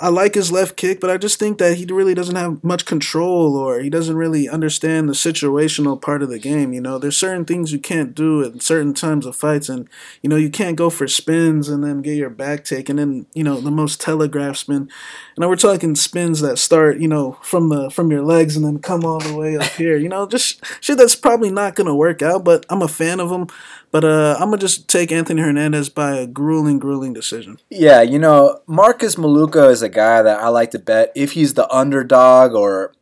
[0.00, 2.84] I like his left kick, but I just think that he really doesn't have much
[2.84, 6.72] control or he doesn't really understand the situational part of the game.
[6.72, 9.88] You know, there's certain things you can't do at certain times of fights, and
[10.22, 13.42] you know, you can't go for spins and then get your back taken and you
[13.42, 14.88] know, the most telegraph spin.
[15.36, 18.78] And we're talking spins that start, you know, from the from your legs and then
[18.78, 19.96] come all the way up here.
[19.96, 23.32] You know, just shit that's probably not gonna work out, but I'm a fan of
[23.32, 23.48] him.
[23.90, 27.58] But uh, I'm gonna just take Anthony Hernandez by a grueling, grueling decision.
[27.70, 31.54] Yeah, you know, Marcus Maluko is a guy that I like to bet if he's
[31.54, 32.92] the underdog or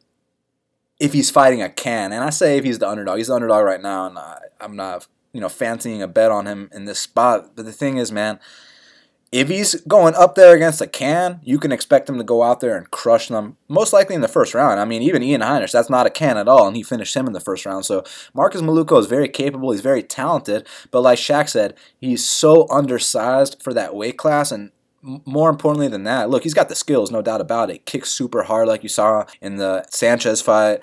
[1.01, 2.13] if he's fighting a can.
[2.13, 4.77] And I say if he's the underdog, he's the underdog right now, and I, I'm
[4.77, 7.57] not, you know, fancying a bet on him in this spot.
[7.57, 8.39] But the thing is, man,
[9.37, 12.61] if he's going up there against a can, you can expect him to go out
[12.61, 14.81] there and crush them, most likely in the first round.
[14.81, 17.27] I mean, even Ian Heinisch, that's not a can at all, and he finished him
[17.27, 17.85] in the first round.
[17.85, 22.67] So Marcus Maluko is very capable, he's very talented, but like Shaq said, he's so
[22.71, 24.71] undersized for that weight class, and
[25.03, 27.85] more importantly than that, look, he's got the skills, no doubt about it.
[27.85, 30.83] Kicks super hard, like you saw in the Sanchez fight,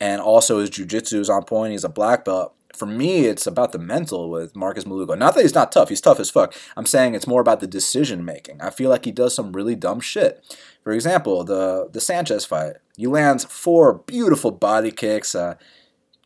[0.00, 1.70] and also his jiu-jitsu is on point.
[1.70, 2.52] He's a black belt.
[2.76, 5.16] For me, it's about the mental with Marcus Maluko.
[5.16, 6.54] Not that he's not tough; he's tough as fuck.
[6.76, 8.60] I'm saying it's more about the decision making.
[8.60, 10.44] I feel like he does some really dumb shit.
[10.82, 15.34] For example, the the Sanchez fight, he lands four beautiful body kicks.
[15.34, 15.56] Uh,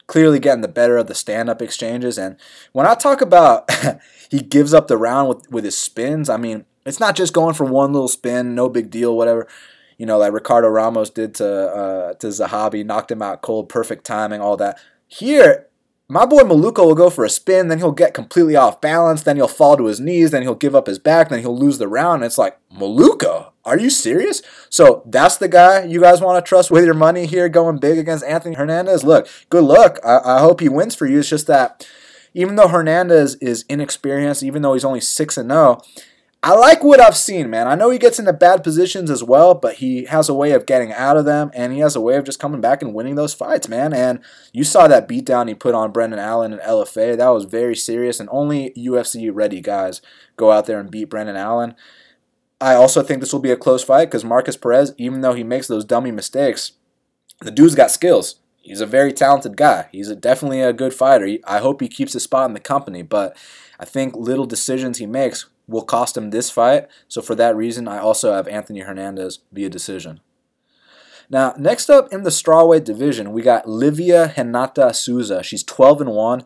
[0.06, 2.18] clearly getting the better of the stand up exchanges.
[2.18, 2.36] And
[2.72, 3.68] when I talk about
[4.30, 7.54] he gives up the round with, with his spins, I mean, it's not just going
[7.54, 9.48] for one little spin, no big deal, whatever.
[9.98, 14.04] You know, like Ricardo Ramos did to uh, to Zahabi, knocked him out cold, perfect
[14.04, 14.78] timing, all that.
[15.08, 15.66] Here,
[16.08, 19.36] my boy Maluko will go for a spin, then he'll get completely off balance, then
[19.36, 21.88] he'll fall to his knees, then he'll give up his back, then he'll lose the
[21.88, 22.22] round.
[22.22, 24.40] And it's like, Maluko, are you serious?
[24.70, 27.98] So that's the guy you guys want to trust with your money here going big
[27.98, 29.02] against Anthony Hernandez?
[29.02, 29.98] Look, good luck.
[30.04, 31.18] I, I hope he wins for you.
[31.18, 31.86] It's just that
[32.34, 35.82] even though Hernandez is inexperienced, even though he's only 6 and 0,
[36.42, 37.66] I like what I've seen, man.
[37.66, 40.66] I know he gets into bad positions as well, but he has a way of
[40.66, 43.16] getting out of them, and he has a way of just coming back and winning
[43.16, 43.92] those fights, man.
[43.92, 44.20] And
[44.52, 47.16] you saw that beatdown he put on Brendan Allen and LFA.
[47.16, 50.00] That was very serious, and only UFC ready guys
[50.36, 51.74] go out there and beat Brendan Allen.
[52.60, 55.44] I also think this will be a close fight because Marcus Perez, even though he
[55.44, 56.72] makes those dummy mistakes,
[57.40, 58.36] the dude's got skills.
[58.62, 59.88] He's a very talented guy.
[59.92, 61.38] He's a, definitely a good fighter.
[61.46, 63.36] I hope he keeps his spot in the company, but
[63.78, 66.88] I think little decisions he makes will cost him this fight.
[67.08, 70.20] So for that reason, I also have Anthony Hernandez via decision.
[71.28, 75.42] Now, next up in the strawweight division, we got Livia Renata Souza.
[75.42, 76.44] She's 12 and 1.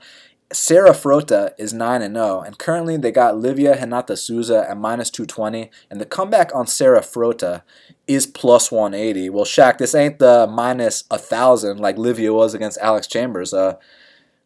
[0.53, 5.09] Sarah Frota is 9 and 0, and currently they got Livia Renata Souza at minus
[5.11, 7.63] 220, and the comeback on Sarah Frota
[8.09, 9.31] is plus 180.
[9.31, 13.55] Well, Shaq, this ain't the minus 1,000 like Livia was against Alex Chambers.
[13.55, 13.77] Uh,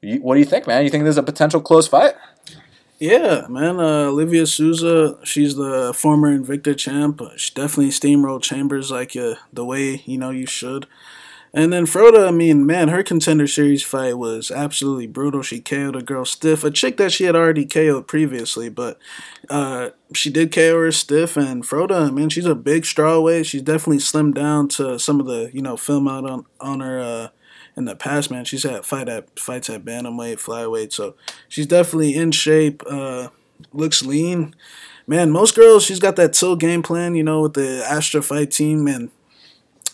[0.03, 0.85] you, what do you think, man?
[0.85, 2.15] You think there's a potential close fight?
[2.99, 3.81] Yeah, man.
[3.81, 7.21] Uh, Olivia Souza, she's the former Invicta champ.
[7.37, 10.87] She definitely steamrolled Chambers like uh, the way you know you should.
[11.53, 15.43] And then Frota, I mean, man, her contender series fight was absolutely brutal.
[15.43, 18.99] She KO'd a girl stiff, a chick that she had already KO'd previously, but
[19.51, 21.37] uh, she did KO her stiff.
[21.37, 23.47] And Frota, man, she's a big strawweight.
[23.47, 27.31] She's definitely slimmed down to some of the you know film out on on her.
[27.77, 28.45] In the past, man.
[28.45, 31.17] She's had fight at fights at bantamweight, flyweight, so
[31.49, 32.83] she's definitely in shape.
[32.89, 33.29] Uh,
[33.73, 34.55] looks lean,
[35.09, 35.31] man.
[35.33, 38.87] Most girls, she's got that till game plan, you know, with the Astra fight team,
[38.87, 39.11] and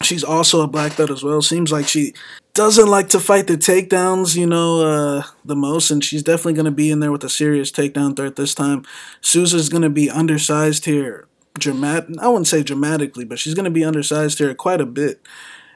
[0.03, 1.41] she's also a black belt as well.
[1.41, 2.13] Seems like she
[2.53, 6.65] doesn't like to fight the takedowns, you know, uh, the most, and she's definitely going
[6.67, 8.85] to be in there with a serious takedown threat this time.
[9.23, 12.19] Souza's going to be undersized here, dramatic.
[12.21, 15.21] I wouldn't say dramatically, but she's going to be undersized here quite a bit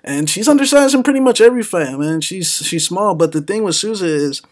[0.04, 2.20] and she's undersized in pretty much every fight, man.
[2.20, 4.42] She's she's small, but the thing with Souza is,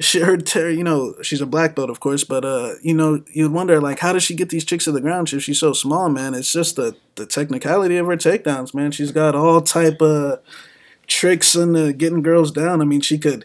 [0.00, 3.22] she her ter- you know she's a black belt, of course, but uh, you know
[3.32, 5.72] you'd wonder like how does she get these chicks to the ground if she's so
[5.72, 6.34] small, man?
[6.34, 8.92] It's just the the technicality of her takedowns, man.
[8.92, 10.40] She's got all type of
[11.08, 12.80] tricks and getting girls down.
[12.80, 13.44] I mean, she could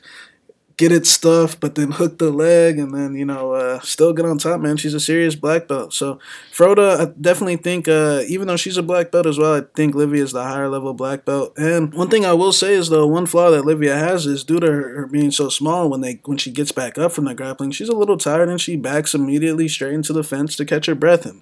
[0.77, 4.25] get it stuff, but then hook the leg and then, you know, uh, still get
[4.25, 4.77] on top, man.
[4.77, 5.93] She's a serious black belt.
[5.93, 6.19] So,
[6.51, 9.93] Frota, I definitely think, uh, even though she's a black belt as well, I think
[9.93, 11.53] Livia is the higher level black belt.
[11.57, 14.59] And one thing I will say is, though, one flaw that Livia has is due
[14.59, 17.35] to her, her being so small, when they when she gets back up from the
[17.35, 20.87] grappling, she's a little tired and she backs immediately straight into the fence to catch
[20.87, 21.25] her breath.
[21.25, 21.41] And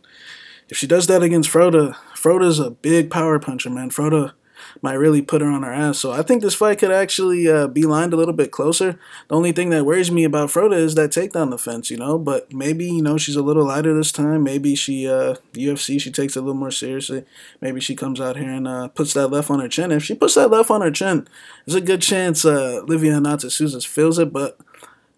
[0.70, 3.90] if she does that against Frota, Frota's a big power puncher, man.
[3.90, 4.34] Frota
[4.82, 6.00] might really put her on her ass.
[6.00, 9.00] So I think this fight could actually uh, be lined a little bit closer.
[9.28, 12.18] The only thing that worries me about Frota is that takedown defense, you know.
[12.18, 14.44] But maybe you know she's a little lighter this time.
[14.44, 17.26] Maybe she uh, UFC she takes it a little more seriously.
[17.62, 19.92] Maybe she comes out here and uh, puts that left on her chin.
[19.92, 21.28] If she puts that left on her chin,
[21.66, 24.34] there's a good chance uh, Livia Souza feels it.
[24.34, 24.58] But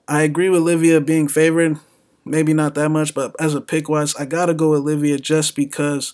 [0.08, 1.78] I agree with Livia being favored.
[2.26, 5.56] Maybe not that much, but as a pick wise, I gotta go with Livia just
[5.56, 6.14] because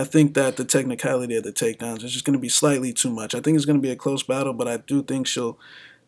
[0.00, 3.10] I think that the technicality of the takedowns is just going to be slightly too
[3.10, 3.34] much.
[3.34, 5.58] I think it's going to be a close battle, but I do think she'll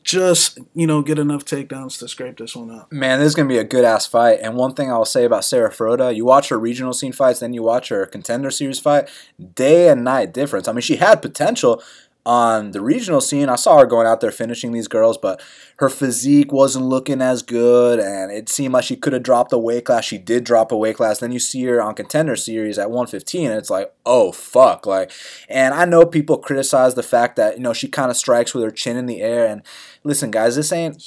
[0.02, 2.90] just you know get enough takedowns to scrape this one up.
[2.90, 4.40] Man, this is gonna be a good ass fight.
[4.42, 7.52] And one thing I'll say about Sarah Frota, you watch her regional scene fights, then
[7.52, 9.09] you watch her contender series fight,
[9.55, 10.66] day and night difference.
[10.66, 11.83] I mean, she had potential,
[12.24, 15.42] on the regional scene, I saw her going out there finishing these girls, but
[15.78, 19.58] her physique wasn't looking as good, and it seemed like she could have dropped a
[19.58, 20.04] weight class.
[20.04, 21.18] She did drop a weight class.
[21.18, 25.11] Then you see her on contender series at 115, and it's like, oh fuck, like.
[25.48, 28.62] And I know people criticize the fact that you know she kind of strikes with
[28.62, 29.44] her chin in the air.
[29.46, 29.62] And
[30.04, 31.02] listen, guys, this ain't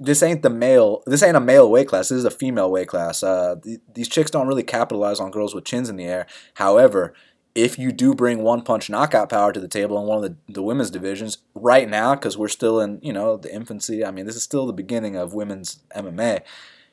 [0.00, 1.04] this ain't the male.
[1.06, 2.08] This ain't a male weight class.
[2.08, 3.22] This is a female weight class.
[3.22, 6.26] Uh, th- these chicks don't really capitalize on girls with chins in the air.
[6.54, 7.14] However
[7.56, 10.52] if you do bring one punch knockout power to the table in one of the,
[10.52, 14.26] the women's divisions right now, because we're still in, you know, the infancy, I mean,
[14.26, 16.42] this is still the beginning of women's MMA.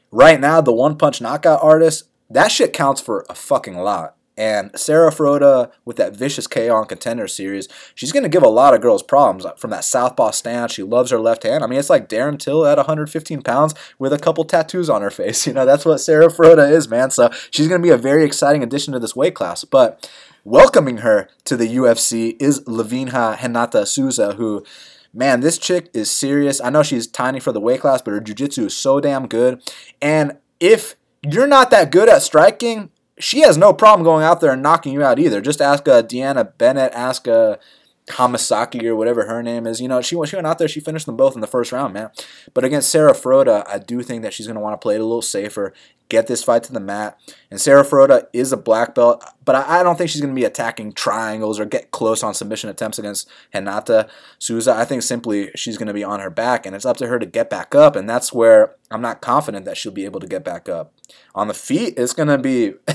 [0.10, 4.16] Right now, the one punch knockout artist, that shit counts for a fucking lot.
[4.38, 8.50] And Sarah Frota, with that vicious KO on Contender Series, she's going to give a
[8.50, 10.74] lot of girls problems from that southpaw stance.
[10.74, 11.64] She loves her left hand.
[11.64, 15.12] I mean, it's like Darren Till at 115 pounds with a couple tattoos on her
[15.12, 15.48] face.
[15.54, 17.12] You know, that's what Sarah Frota is, man.
[17.12, 19.64] So she's going to be a very exciting addition to this weight class.
[19.66, 20.10] But
[20.44, 24.66] welcoming her to the UFC is Livia Renata Souza, who
[25.14, 26.60] man, this chick is serious.
[26.60, 29.62] I know she's tiny for the weight class, but her jiu-jitsu is so damn good.
[30.02, 34.52] And if you're not that good at striking, she has no problem going out there
[34.52, 35.42] and knocking you out either.
[35.42, 37.58] Just ask uh, Deanna Bennett, ask uh,
[38.08, 39.80] Hamasaki or whatever her name is.
[39.80, 41.94] You know, she, she went out there, she finished them both in the first round,
[41.94, 42.12] man.
[42.54, 45.02] But against Sarah Frota, I do think that she's going to want to play it
[45.02, 45.74] a little safer,
[46.10, 47.18] get this fight to the mat.
[47.50, 50.40] And Sarah Frota is a black belt, but I, I don't think she's going to
[50.40, 54.74] be attacking triangles or get close on submission attempts against Renata Souza.
[54.74, 57.20] I think simply she's going to be on her back, and it's up to her
[57.20, 57.96] to get back up.
[57.96, 60.94] And that's where I'm not confident that she'll be able to get back up.
[61.36, 62.74] On the feet, it's going to be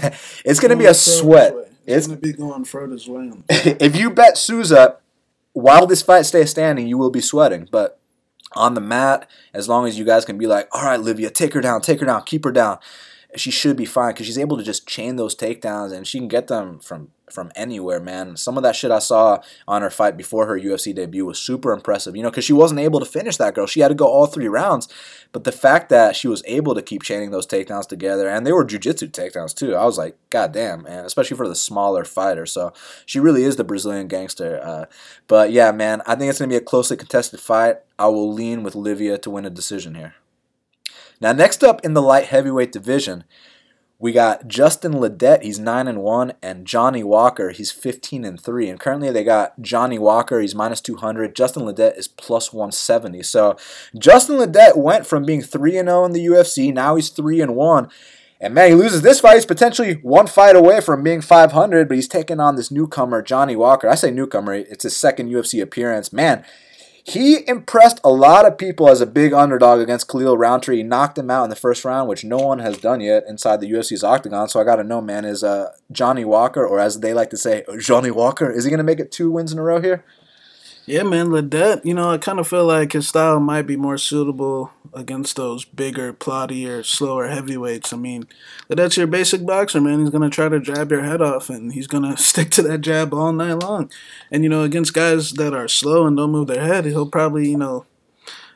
[0.44, 1.54] it's going to be a sweat.
[1.88, 3.32] It's, going to be going Frota's way.
[3.48, 4.98] if you bet Souza
[5.52, 7.68] while this fight stays standing, you will be sweating.
[7.70, 7.98] But
[8.52, 11.54] on the mat, as long as you guys can be like, all right, Livia, take
[11.54, 12.78] her down, take her down, keep her down,
[13.36, 16.28] she should be fine because she's able to just chain those takedowns and she can
[16.28, 18.36] get them from from anywhere, man.
[18.36, 21.72] Some of that shit I saw on her fight before her UFC debut was super
[21.72, 23.66] impressive, you know, because she wasn't able to finish that girl.
[23.66, 24.88] She had to go all three rounds.
[25.32, 28.52] But the fact that she was able to keep chaining those takedowns together, and they
[28.52, 32.46] were jujitsu takedowns too, I was like, God damn, man, especially for the smaller fighter.
[32.46, 32.72] So
[33.04, 34.60] she really is the Brazilian gangster.
[34.62, 34.86] Uh,
[35.26, 37.76] but yeah, man, I think it's going to be a closely contested fight.
[37.98, 40.14] I will lean with Livia to win a decision here.
[41.20, 43.24] Now, next up in the light heavyweight division,
[44.00, 48.68] we got Justin Ledet, he's 9 and 1, and Johnny Walker, he's 15 and 3.
[48.68, 51.34] And currently they got Johnny Walker, he's minus 200.
[51.34, 53.24] Justin Ledet is plus 170.
[53.24, 53.56] So
[53.98, 57.56] Justin Ledet went from being 3 and 0 in the UFC, now he's 3 and
[57.56, 57.88] 1.
[58.40, 59.34] And man, he loses this fight.
[59.34, 63.56] He's potentially one fight away from being 500, but he's taking on this newcomer, Johnny
[63.56, 63.88] Walker.
[63.88, 66.12] I say newcomer, it's his second UFC appearance.
[66.12, 66.44] Man,
[67.08, 70.76] he impressed a lot of people as a big underdog against Khalil Rountree.
[70.76, 73.60] He knocked him out in the first round, which no one has done yet inside
[73.60, 74.48] the UFC's octagon.
[74.48, 77.38] So I got to know, man, is uh, Johnny Walker, or as they like to
[77.38, 80.04] say, Johnny Walker, is he going to make it two wins in a row here?
[80.88, 83.98] Yeah, man, Ledet, you know, I kind of feel like his style might be more
[83.98, 87.92] suitable against those bigger, plottier, slower heavyweights.
[87.92, 88.26] I mean,
[88.70, 90.00] Ledet's your basic boxer, man.
[90.00, 92.62] He's going to try to jab your head off, and he's going to stick to
[92.62, 93.90] that jab all night long.
[94.30, 97.50] And, you know, against guys that are slow and don't move their head, he'll probably,
[97.50, 97.84] you know,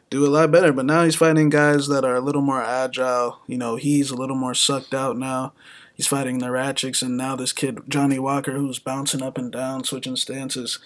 [0.08, 0.72] do a lot better.
[0.72, 3.40] But now he's fighting guys that are a little more agile.
[3.46, 5.52] You know, he's a little more sucked out now.
[5.92, 9.84] He's fighting the Rakics, and now this kid, Johnny Walker, who's bouncing up and down,
[9.84, 10.78] switching stances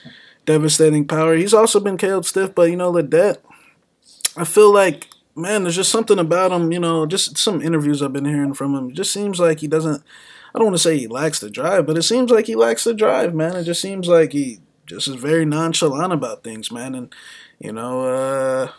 [0.46, 1.34] devastating power.
[1.34, 3.38] He's also been KO'd stiff, but you know, Ledet,
[4.36, 6.72] I feel like man, there's just something about him.
[6.72, 8.90] You know, just some interviews I've been hearing from him.
[8.90, 10.02] It just seems like he doesn't.
[10.54, 12.84] I don't want to say he lacks the drive, but it seems like he lacks
[12.84, 13.54] the drive, man.
[13.56, 16.94] It just seems like he just is very nonchalant about things, man.
[16.94, 17.14] And
[17.58, 18.72] you know, uh,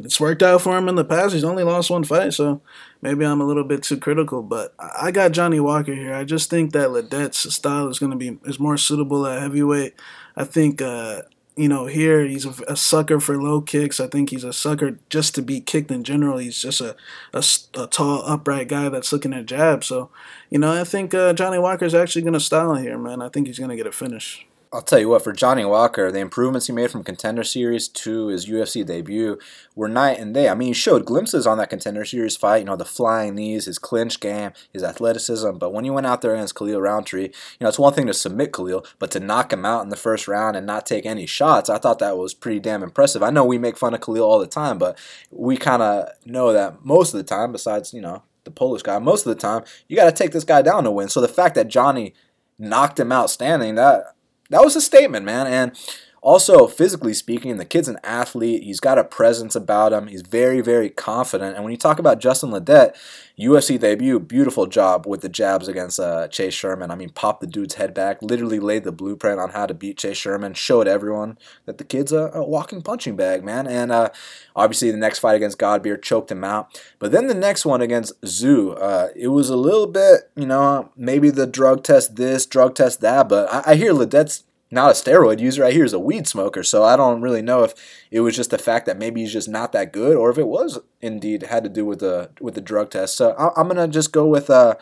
[0.00, 1.34] it's worked out for him in the past.
[1.34, 2.60] He's only lost one fight, so
[3.00, 4.42] maybe I'm a little bit too critical.
[4.42, 6.14] But I got Johnny Walker here.
[6.14, 9.94] I just think that Ledet's style is going to be is more suitable at heavyweight.
[10.40, 11.22] I think uh,
[11.54, 14.00] you know here he's a, a, sucker for low kicks.
[14.00, 16.38] I think he's a sucker just to be kicked in general.
[16.38, 16.96] He's just a,
[17.34, 19.88] a, a tall, upright guy that's looking at jabs.
[19.88, 20.08] So
[20.48, 23.20] you know I think uh, Johnny Walker is actually going to style here, man.
[23.20, 24.46] I think he's going to get a finish.
[24.72, 28.28] I'll tell you what, for Johnny Walker, the improvements he made from Contender Series to
[28.28, 29.36] his UFC debut
[29.74, 30.48] were night and day.
[30.48, 33.64] I mean, he showed glimpses on that Contender Series fight, you know, the flying knees,
[33.64, 35.58] his clinch game, his athleticism.
[35.58, 37.30] But when he went out there against Khalil Rountree, you
[37.60, 40.28] know, it's one thing to submit Khalil, but to knock him out in the first
[40.28, 43.24] round and not take any shots, I thought that was pretty damn impressive.
[43.24, 44.96] I know we make fun of Khalil all the time, but
[45.32, 49.00] we kind of know that most of the time, besides, you know, the Polish guy,
[49.00, 51.08] most of the time, you got to take this guy down to win.
[51.08, 52.14] So the fact that Johnny
[52.56, 54.14] knocked him out standing, that
[54.50, 55.46] that was a statement, man.
[55.46, 55.76] And
[56.22, 58.62] also, physically speaking, the kid's an athlete.
[58.62, 60.06] He's got a presence about him.
[60.06, 61.54] He's very, very confident.
[61.54, 62.94] And when you talk about Justin Ledet,
[63.38, 66.90] UFC debut, beautiful job with the jabs against uh, Chase Sherman.
[66.90, 69.96] I mean, popped the dude's head back, literally laid the blueprint on how to beat
[69.96, 73.66] Chase Sherman, showed everyone that the kid's a, a walking punching bag, man.
[73.66, 74.10] And uh,
[74.54, 76.78] obviously, the next fight against Godbeer choked him out.
[76.98, 80.92] But then the next one against Zoo, uh, it was a little bit, you know,
[80.98, 83.26] maybe the drug test this, drug test that.
[83.26, 85.64] But I, I hear Ledet's not a steroid user.
[85.64, 86.62] I hear he's a weed smoker.
[86.62, 87.74] So I don't really know if
[88.10, 90.46] it was just the fact that maybe he's just not that good, or if it
[90.46, 93.16] was indeed had to do with the with the drug test.
[93.16, 94.76] So I, am gonna just go with uh,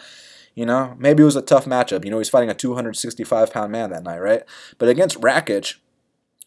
[0.54, 2.04] you know, maybe it was a tough matchup.
[2.04, 4.42] You know, he's fighting a 265 pound man that night, right?
[4.76, 5.76] But against Rakic,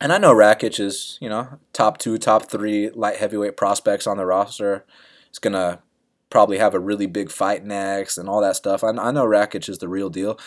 [0.02, 4.18] and I know Rakic is you know top two, top three light heavyweight prospects on
[4.18, 4.86] the roster.
[5.30, 5.82] He's gonna
[6.30, 8.84] probably have a really big fight next and all that stuff.
[8.84, 10.40] I, I know Rakic is the real deal.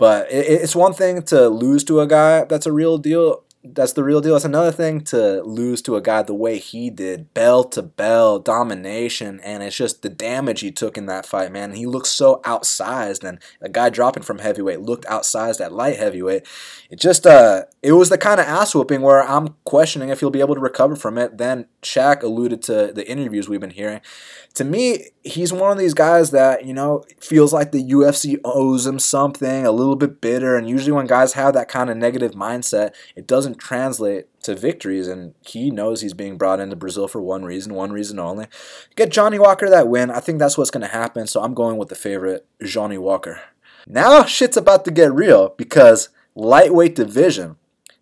[0.00, 3.92] But it, it's one thing to lose to a guy that's a real deal that's
[3.92, 4.36] the real deal.
[4.36, 8.38] It's another thing to lose to a guy the way he did, bell to bell,
[8.38, 11.72] domination, and it's just the damage he took in that fight, man.
[11.72, 16.46] He looked so outsized, and a guy dropping from heavyweight looked outsized at light heavyweight.
[16.88, 20.30] It just, uh, it was the kind of ass whooping where I'm questioning if he'll
[20.30, 21.36] be able to recover from it.
[21.36, 24.00] Then Shaq alluded to the interviews we've been hearing.
[24.54, 28.86] To me, he's one of these guys that, you know, feels like the UFC owes
[28.86, 32.32] him something, a little bit bitter, and usually when guys have that kind of negative
[32.32, 37.20] mindset, it doesn't translate to victories, and he knows he's being brought into Brazil for
[37.20, 38.46] one reason, one reason only.
[38.96, 40.10] Get Johnny Walker that win.
[40.10, 43.40] I think that's what's going to happen, so I'm going with the favorite, Johnny Walker.
[43.86, 47.56] Now shit's about to get real because lightweight division.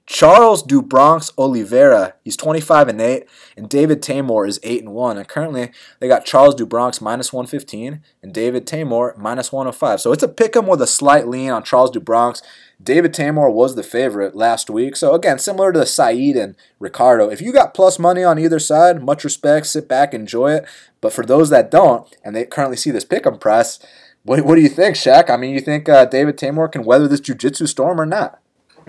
[0.07, 3.29] Charles do Bronx Oliveira, he's 25 and 8,
[3.59, 5.19] and David Teymur is 8 and 1.
[5.19, 5.71] And currently
[6.01, 10.01] they got Charles do Bronx minus 115 and David Teymur minus 105.
[10.01, 12.41] So it's a pick 'em with a slight lean on Charles do Bronx.
[12.81, 14.95] David Teymur was the favorite last week.
[14.95, 19.03] So again, similar to Saeed and Ricardo, if you got plus money on either side,
[19.03, 20.64] much respect, sit back, enjoy it.
[21.01, 23.81] But for those that don't, and they currently see this pick price,
[24.22, 25.29] what, what do you think, Shaq?
[25.31, 28.41] I mean, you think uh, David Teymur can weather this jiu-jitsu storm or not?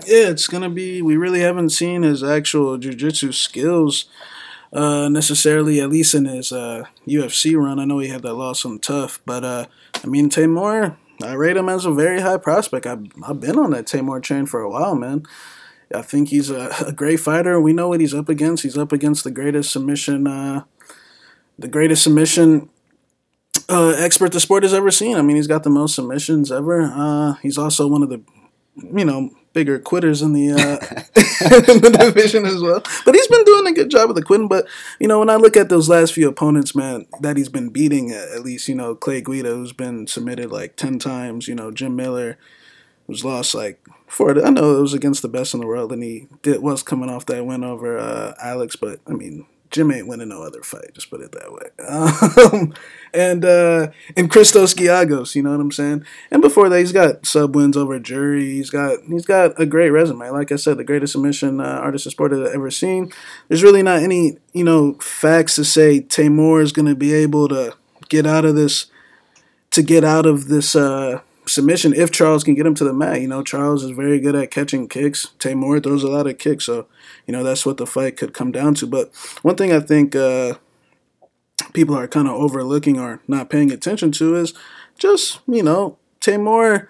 [0.06, 1.02] Yeah, it's gonna be.
[1.02, 4.06] We really haven't seen his actual jujitsu skills
[4.72, 7.78] uh, necessarily, at least in his uh, UFC run.
[7.78, 9.66] I know he had that loss on TUF, but uh,
[10.02, 12.86] I mean Teymur, I rate him as a very high prospect.
[12.86, 15.24] I've I've been on that Teymur train for a while, man.
[15.94, 17.60] I think he's a, a great fighter.
[17.60, 18.62] We know what he's up against.
[18.62, 20.64] He's up against the greatest submission, uh,
[21.58, 22.68] the greatest submission
[23.68, 25.16] uh, expert the sport has ever seen.
[25.16, 26.82] I mean, he's got the most submissions ever.
[26.82, 28.22] Uh, he's also one of the,
[28.76, 30.76] you know, bigger quitters in the uh,
[31.72, 32.82] in the division as well.
[33.04, 34.48] But he's been doing a good job of the quitting.
[34.48, 34.66] But
[34.98, 38.10] you know, when I look at those last few opponents, man, that he's been beating,
[38.12, 41.48] at least you know Clay Guida, who's been submitted like ten times.
[41.48, 42.38] You know, Jim Miller,
[43.06, 44.44] who's lost like four.
[44.44, 47.10] I know it was against the best in the world, and he did was coming
[47.10, 48.76] off that win over uh, Alex.
[48.76, 50.94] But I mean, Jim ain't winning no other fight.
[50.94, 51.86] Just put it that way.
[51.86, 52.74] Um,
[53.14, 56.04] and uh, and Christos Giagos, you know what I'm saying.
[56.30, 58.50] And before that, he's got sub wins over Jury.
[58.50, 60.28] He's got he's got a great resume.
[60.30, 63.12] Like I said, the greatest submission uh, artist of sport I've ever seen.
[63.48, 67.48] There's really not any you know facts to say Teymur is going to be able
[67.48, 67.76] to
[68.08, 68.86] get out of this
[69.70, 70.74] to get out of this.
[70.74, 73.20] Uh, submission if Charles can get him to the mat.
[73.20, 75.30] You know, Charles is very good at catching kicks.
[75.38, 76.86] Teymur throws a lot of kicks, so
[77.26, 78.86] you know that's what the fight could come down to.
[78.86, 80.54] But one thing I think uh,
[81.72, 84.54] people are kind of overlooking or not paying attention to is
[84.98, 86.88] just you know Teymur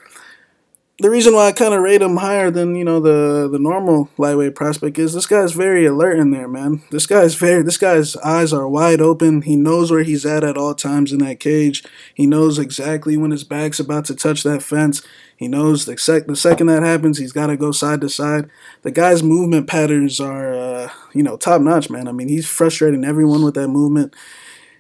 [1.01, 4.11] the reason why I kind of rate him higher than you know the the normal
[4.19, 6.83] lightweight prospect is this guy's very alert in there, man.
[6.91, 9.43] This guy's very this guy's eyes are wide open.
[9.43, 11.83] He knows where he's at at all times in that cage.
[12.15, 15.03] He knows exactly when his back's about to touch that fence.
[15.37, 18.51] He knows the sec the second that happens, he's got to go side to side.
[18.83, 22.09] The guy's movement patterns are uh, you know top notch, man.
[22.09, 24.15] I mean, he's frustrating everyone with that movement.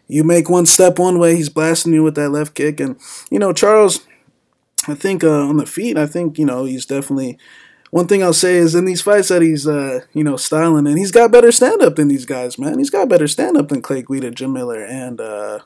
[0.06, 2.98] You make one step one way, he's blasting you with that left kick, and
[3.30, 4.04] you know Charles
[4.88, 7.38] I think uh, on the feet, I think you know he's definitely.
[7.90, 10.96] One thing I'll say is in these fights that he's uh, you know styling and
[10.96, 12.78] he's got better stand up than these guys, man.
[12.78, 15.60] He's got better stand up than Clay Guida, Jim Miller, and uh,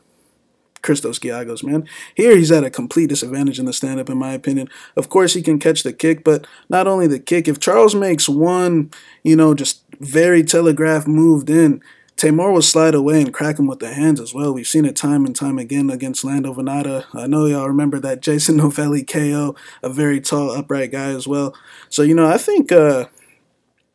[0.84, 1.88] Christos Giagos, man.
[2.14, 4.68] Here he's at a complete disadvantage in the stand up, in my opinion.
[4.96, 7.48] Of course, he can catch the kick, but not only the kick.
[7.48, 8.90] If Charles makes one,
[9.22, 11.82] you know, just very telegraph moved in,
[12.16, 14.54] Teymur will slide away and crack him with the hands as well.
[14.54, 17.06] We've seen it time and time again against Lando Vannata.
[17.12, 21.54] I know y'all remember that Jason Novelli KO, a very tall, upright guy as well.
[21.88, 23.06] So, you know, I think, uh,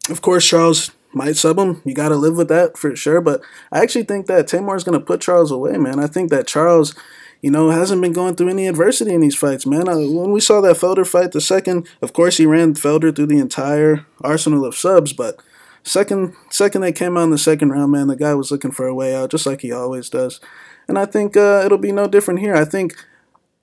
[0.09, 1.81] of course, Charles might sub him.
[1.85, 3.21] You got to live with that for sure.
[3.21, 3.41] But
[3.71, 5.99] I actually think that Teymur is going to put Charles away, man.
[5.99, 6.93] I think that Charles
[7.41, 9.87] you know, hasn't been going through any adversity in these fights, man.
[9.87, 13.27] Uh, when we saw that Felder fight, the second, of course, he ran Felder through
[13.27, 15.41] the entire arsenal of subs, but
[15.83, 18.87] Second, second they came out in the second round, man, the guy was looking for
[18.87, 20.39] a way out, just like he always does.
[20.87, 22.55] And I think uh, it'll be no different here.
[22.55, 22.93] I think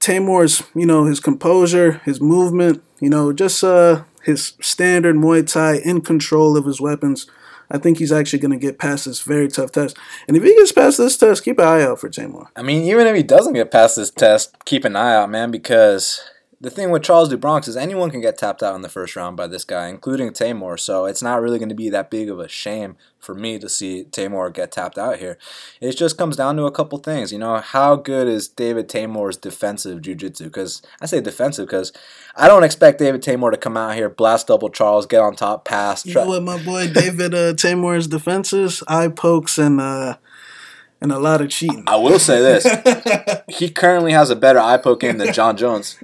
[0.00, 5.76] Teymur's, you know, his composure, his movement, you know, just uh, his standard Muay Thai
[5.76, 7.26] in control of his weapons.
[7.68, 9.96] I think he's actually going to get past this very tough test.
[10.28, 12.46] And if he gets past this test, keep an eye out for Teymur.
[12.54, 15.50] I mean, even if he doesn't get past this test, keep an eye out, man,
[15.50, 16.20] because
[16.66, 19.14] the thing with Charles do Bronx is anyone can get tapped out in the first
[19.14, 20.80] round by this guy, including Teymur.
[20.80, 23.68] So it's not really going to be that big of a shame for me to
[23.68, 25.38] see Teymur get tapped out here.
[25.80, 27.30] It just comes down to a couple things.
[27.30, 30.46] You know, how good is David Teymur's defensive jiu-jitsu?
[30.46, 31.92] Because I say defensive because
[32.34, 35.64] I don't expect David Teymur to come out here, blast double Charles, get on top,
[35.64, 36.04] pass.
[36.04, 40.16] You know what, my boy David uh, Teymur's defenses, eye pokes, and uh,
[41.00, 41.84] and a lot of cheating.
[41.86, 42.66] I will say this:
[43.48, 45.96] he currently has a better eye poke game than Jon Jones.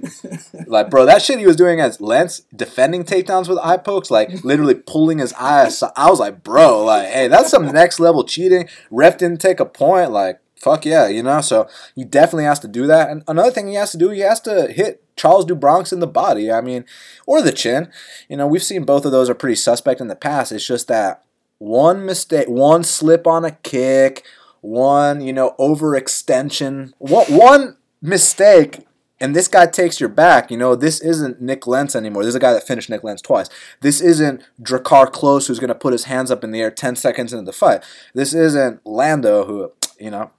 [0.67, 4.43] Like, bro, that shit he was doing as Lance defending takedowns with eye pokes, like
[4.43, 5.67] literally pulling his eye.
[5.67, 5.91] aside.
[5.95, 8.67] I was like, bro, like, hey, that's some next level cheating.
[8.91, 10.39] Ref didn't take a point, like.
[10.55, 11.41] Fuck yeah, you know.
[11.41, 13.09] So he definitely has to do that.
[13.09, 15.99] And another thing he has to do, he has to hit Charles do Bronx in
[15.99, 16.49] the body.
[16.51, 16.85] I mean,
[17.25, 17.91] or the chin.
[18.29, 20.53] You know, we've seen both of those are pretty suspect in the past.
[20.53, 21.23] It's just that
[21.57, 24.25] one mistake, one slip on a kick,
[24.63, 28.79] one, you know, overextension, one, one mistake,
[29.19, 30.49] and this guy takes your back.
[30.49, 32.23] You know, this isn't Nik Lentz anymore.
[32.23, 33.49] This is a guy that finished Nik Lentz twice.
[33.81, 36.95] This isn't Drakkar Klose who's going to put his hands up in the air 10
[36.95, 37.83] seconds into the fight.
[38.13, 40.31] This isn't Lando who, you know,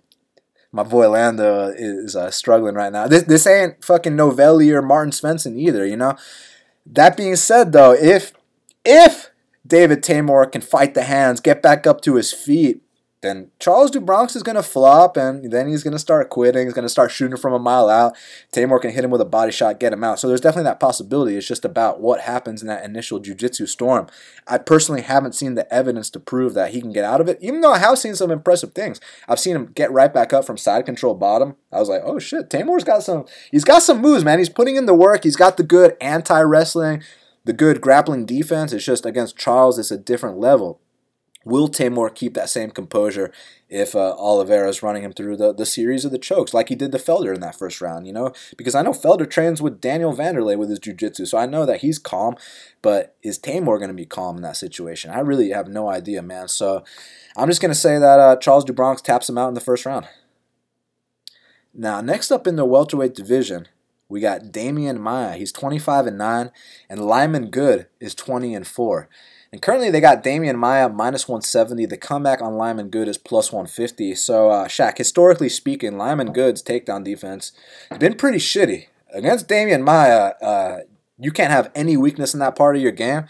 [0.72, 3.06] my boy Lando is uh, struggling right now.
[3.06, 6.16] This this ain't fucking Novelli or Martin Svensson either, you know.
[6.84, 8.32] That being said, though, if
[8.84, 9.30] if
[9.64, 12.82] David Teymur can fight the hands, get back up to his feet,
[13.24, 16.66] then Charles do Bronx is going to flop, and then he's going to start quitting.
[16.66, 18.14] He's going to start shooting from a mile out.
[18.52, 20.20] Teymur can hit him with a body shot, get him out.
[20.20, 21.36] So there's definitely that possibility.
[21.36, 24.06] It's just about what happens in that initial jiu-jitsu storm.
[24.46, 27.38] I personally haven't seen the evidence to prove that he can get out of it,
[27.40, 29.00] even though I have seen some impressive things.
[29.28, 31.56] I've seen him get right back up from side control bottom.
[31.72, 33.24] I was like, oh shit, Teymur's got some.
[33.50, 34.38] He's got some moves, man.
[34.38, 35.24] He's putting in the work.
[35.24, 37.02] He's got the good anti-wrestling,
[37.44, 38.72] the good grappling defense.
[38.72, 40.80] It's just against Charles, it's a different level.
[41.44, 43.30] Will Teymur keep that same composure
[43.68, 46.92] if uh, is running him through the, the series of the chokes like he did
[46.92, 48.32] to Felder in that first round, you know?
[48.56, 51.80] Because I know Felder trains with Daniel Vanderlei with his jiu-jitsu, so I know that
[51.80, 52.36] he's calm,
[52.82, 55.10] but is Teymur going to be calm in that situation?
[55.10, 56.48] I really have no idea, man.
[56.48, 56.84] So
[57.36, 59.60] I'm just going to say that uh, Charles do Bronx taps him out in the
[59.60, 60.06] first round.
[61.74, 63.66] Now, next up in the welterweight division,
[64.08, 65.36] we got Demian Maia.
[65.36, 66.52] He's 25 and 9,
[66.88, 69.08] and Lyman Good is 20 and 4.
[69.54, 71.86] And currently they got Demian Maia minus 170.
[71.86, 74.16] The comeback on Lyman Good is plus 150.
[74.16, 77.52] So, uh, Shaq, historically speaking, Lyman Good's takedown defense
[77.88, 78.86] has been pretty shitty.
[79.12, 80.78] Against Demian Maia, uh,
[81.20, 83.26] you can't have any weakness in that part of your game.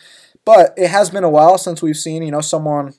[0.46, 2.94] But it has been a while since we've seen, you know, someone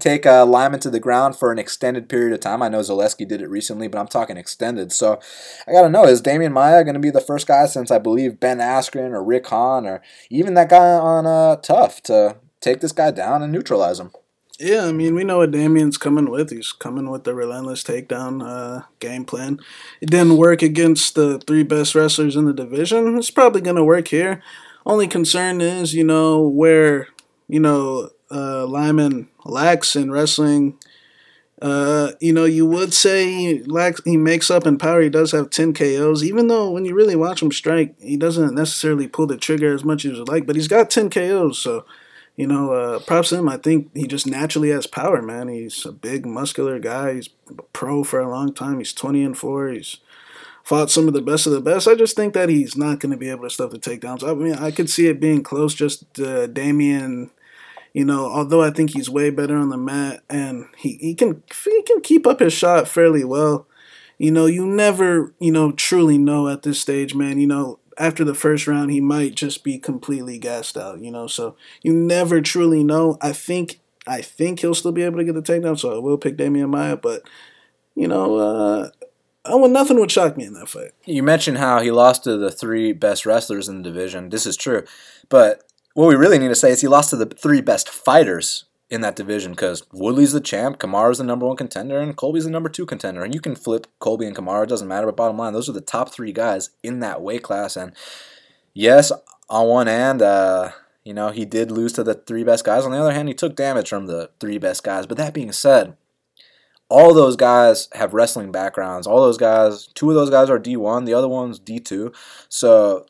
[0.00, 2.64] take uh, Lyman to the ground for an extended period of time.
[2.64, 4.90] I know Zaleski did it recently, but I'm talking extended.
[4.90, 5.20] So
[5.68, 7.98] I got to know, is Demian Maia going to be the first guy since I
[7.98, 12.80] believe Ben Askren or Rick Hawn or even that guy on uh, TUF to take
[12.80, 14.10] this guy down and neutralize him.
[14.58, 16.50] Yeah, I mean, we know what Demian's coming with.
[16.50, 19.60] He's coming with the relentless takedown uh, game plan.
[20.00, 23.18] It didn't work against the three best wrestlers in the division.
[23.18, 24.42] It's probably going to work here.
[24.86, 27.08] Only concern is, you know, where,
[27.48, 30.78] you know, uh, Lyman lacks in wrestling.
[31.60, 35.02] Uh, you know, you would say he, lacks, he makes up in power.
[35.02, 38.54] He does have 10 KOs, even though when you really watch him strike, he doesn't
[38.54, 41.84] necessarily pull the trigger as much as you like, but he's got 10 KOs, so
[42.36, 43.48] you know, uh, props to him.
[43.48, 45.48] I think he just naturally has power, man.
[45.48, 47.14] He's a big, muscular guy.
[47.14, 47.28] He's
[47.72, 48.78] pro for a long time.
[48.78, 49.68] He's 20 and 4.
[49.70, 49.96] He's
[50.62, 51.88] fought some of the best of the best.
[51.88, 54.28] I just think that he's not going to be able to stuff the takedowns.
[54.28, 57.30] I mean, I could see it being close, just uh, Demian.
[57.94, 61.42] You know, although I think he's way better on the mat and he, he can
[61.64, 63.66] he can keep up his shot fairly well.
[64.18, 67.38] You know, you never, you know, truly know at this stage, man.
[67.38, 71.26] You know, after the first round, he might just be completely gassed out, you know.
[71.26, 73.18] So you never truly know.
[73.20, 76.18] I think I think he'll still be able to get the takedown, so I will
[76.18, 77.22] pick Demian Maia, but
[77.94, 78.90] you know, uh,
[79.44, 80.92] I want nothing would shock me in that fight.
[81.04, 84.28] You mentioned how he lost to the three best wrestlers in the division.
[84.28, 84.84] This is true,
[85.28, 85.62] but
[85.94, 89.00] what we really need to say is he lost to the three best fighters in
[89.00, 92.68] that division because Woodley's the champ, Kamaru's the number one contender, and Colby's the number
[92.68, 93.24] two contender.
[93.24, 95.06] And you can flip Colby and Kamaru, doesn't matter.
[95.06, 97.76] But bottom line, those are the top three guys in that weight class.
[97.76, 97.94] And
[98.74, 99.10] yes,
[99.48, 100.70] on one hand, uh,
[101.04, 102.84] you know, he did lose to the three best guys.
[102.84, 105.06] On the other hand, he took damage from the three best guys.
[105.06, 105.96] But that being said,
[106.88, 109.06] all those guys have wrestling backgrounds.
[109.06, 112.14] All those guys, two of those guys are D1, the other one's D2.
[112.48, 113.06] So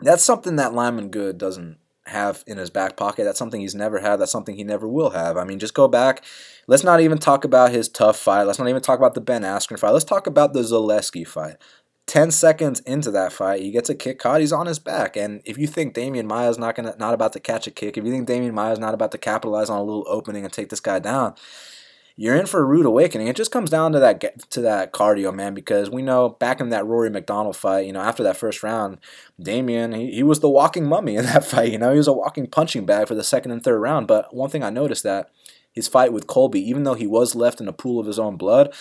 [0.00, 3.24] that's something that Lyman Good doesn't have in his back pocket.
[3.24, 4.16] That's something he's never had.
[4.16, 5.36] That's something he never will have.
[5.36, 6.24] I mean, just go back.
[6.66, 8.44] Let's not even talk about his TUF fight.
[8.44, 9.90] Let's not even talk about the Ben Askren fight.
[9.90, 11.56] Let's talk about the Zaleski fight.
[12.06, 15.16] 10 seconds into that fight, he gets a kick caught, he's on his back.
[15.16, 18.04] And if you think Demian Maia's not gonna not about to catch a kick, if
[18.04, 20.78] you think Demian Maia's not about to capitalize on a little opening and take this
[20.78, 21.34] guy down,
[22.16, 23.28] you're in for a rude awakening.
[23.28, 25.52] It just comes down to that to that cardio, man.
[25.52, 28.98] Because we know back in that Rory MacDonald fight, you know, after that first round,
[29.40, 31.70] Demian, he, he was the walking mummy in that fight.
[31.70, 34.06] You know, he was a walking punching bag for the second and third round.
[34.06, 35.30] But one thing I noticed that
[35.72, 38.36] his fight with Colby, even though he was left in a pool of his own
[38.36, 38.74] blood,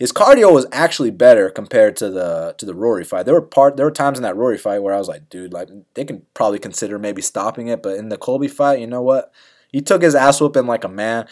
[0.00, 3.24] his cardio was actually better compared to the to the Rory fight.
[3.24, 5.52] There were part there were times in that Rory fight where I was like, dude,
[5.52, 9.02] like they can probably consider maybe stopping it, but in the Colby fight, you know
[9.02, 9.32] what?
[9.68, 11.28] He took his ass whooping like a man.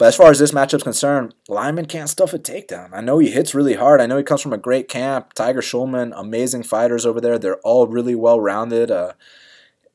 [0.00, 2.88] But as far as this matchup's concerned, Lyman can't stuff a takedown.
[2.94, 4.00] I know he hits really hard.
[4.00, 5.34] I know he comes from a great camp.
[5.34, 7.38] Tiger Schulman, amazing fighters over there.
[7.38, 8.90] They're all really well rounded.
[8.90, 9.12] Uh,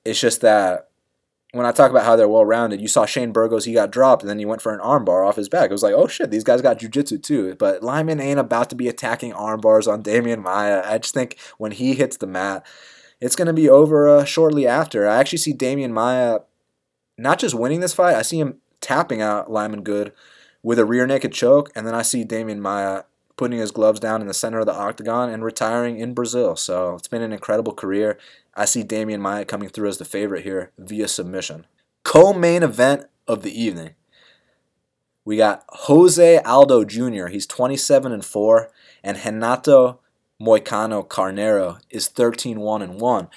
[0.05, 0.89] it's just that
[1.53, 4.21] when I talk about how they're well rounded, you saw Shane Burgos, he got dropped,
[4.21, 5.71] and then he went for an armbar off his back.
[5.71, 7.55] It was like, oh shit, these guys got jujitsu too.
[7.55, 10.83] But Lyman ain't about to be attacking armbars on Demian Maia.
[10.85, 12.63] I just think when he hits the mat,
[13.19, 15.07] it's going to be over uh, shortly after.
[15.07, 16.41] I actually see Demian Maia
[17.17, 20.13] not just winning this fight, I see him tapping out Lyman Good
[20.61, 23.03] with a rear naked choke, and then I see Demian Maia
[23.35, 26.55] putting his gloves down in the center of the octagon and retiring in Brazil.
[26.55, 28.19] So it's been an incredible career.
[28.53, 31.65] I see Demian Maia coming through as the favorite here via submission.
[32.03, 33.95] Co main event of the evening.
[35.25, 38.69] We got Jose Aldo Jr., he's 27 and 4,
[39.03, 39.99] and Renato
[40.39, 43.29] Moicano Carneiro is 13 1 and 1.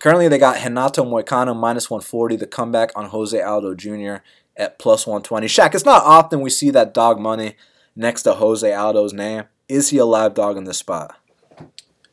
[0.00, 4.16] Currently, they got Renato Moicano minus 140, the comeback on Jose Aldo Jr.
[4.56, 5.46] at plus 120.
[5.46, 7.56] Shaq, it's not often we see that dog money
[7.96, 9.44] next to Jose Aldo's name.
[9.68, 11.16] Is he a live dog in this spot?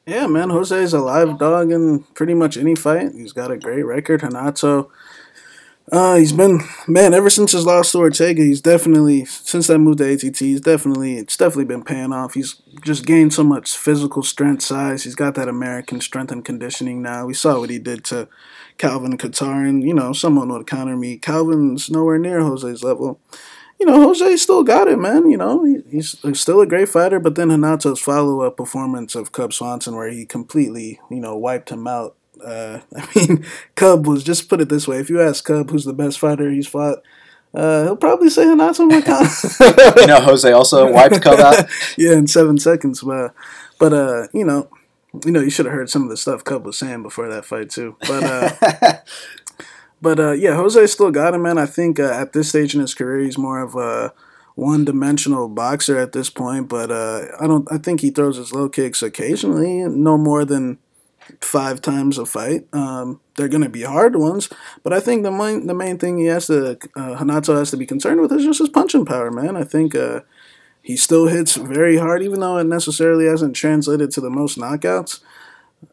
[0.05, 3.11] Yeah, man, Jose is a live dog in pretty much any fight.
[3.13, 4.23] He's got a great record.
[4.23, 4.91] Renato,
[5.91, 8.41] uh, he's been man ever since his loss to Ortega.
[8.41, 10.39] He's definitely since that move to ATT.
[10.39, 12.33] He's definitely it's definitely been paying off.
[12.33, 15.03] He's just gained so much physical strength, size.
[15.03, 17.25] He's got that American strength and conditioning now.
[17.25, 18.27] We saw what he did to
[18.77, 21.17] Calvin Kattar, and you know someone would counter me.
[21.17, 23.19] Calvin's nowhere near Jose's level
[23.79, 25.29] you know, Jose still got it, man.
[25.29, 27.19] You know, he, he's still a great fighter.
[27.19, 31.69] But then Renato's follow up performance of Cub Swanson, where he completely, you know, wiped
[31.69, 32.15] him out.
[32.43, 35.85] Uh, I mean, Cub was just put it this way: if you ask Cub who's
[35.85, 36.99] the best fighter he's fought,
[37.55, 39.97] uh, he'll probably say Renato Moicano.
[40.01, 41.65] you know, Jose also wiped Cub out.
[41.97, 43.01] yeah, in seven seconds.
[43.01, 43.33] But,
[43.79, 44.69] but uh, you know,
[45.23, 47.45] you know, you should have heard some of the stuff Cub was saying before that
[47.45, 47.95] fight too.
[48.01, 48.97] But uh,
[50.01, 51.57] but uh, yeah, Jose still got him, man.
[51.57, 54.13] I think uh, at this stage in his career, he's more of a
[54.55, 56.67] one-dimensional boxer at this point.
[56.67, 57.71] But uh, I don't.
[57.71, 60.77] I think he throws his low kicks occasionally, no more than
[61.41, 62.67] five times a fight.
[62.73, 64.49] Um, they're going to be hard ones,
[64.83, 67.77] but I think the main the main thing he has to uh, Renato has to
[67.77, 69.57] be concerned with is just his punching power, man.
[69.57, 70.21] I think uh,
[70.81, 75.19] he still hits very hard, even though it necessarily hasn't translated to the most knockouts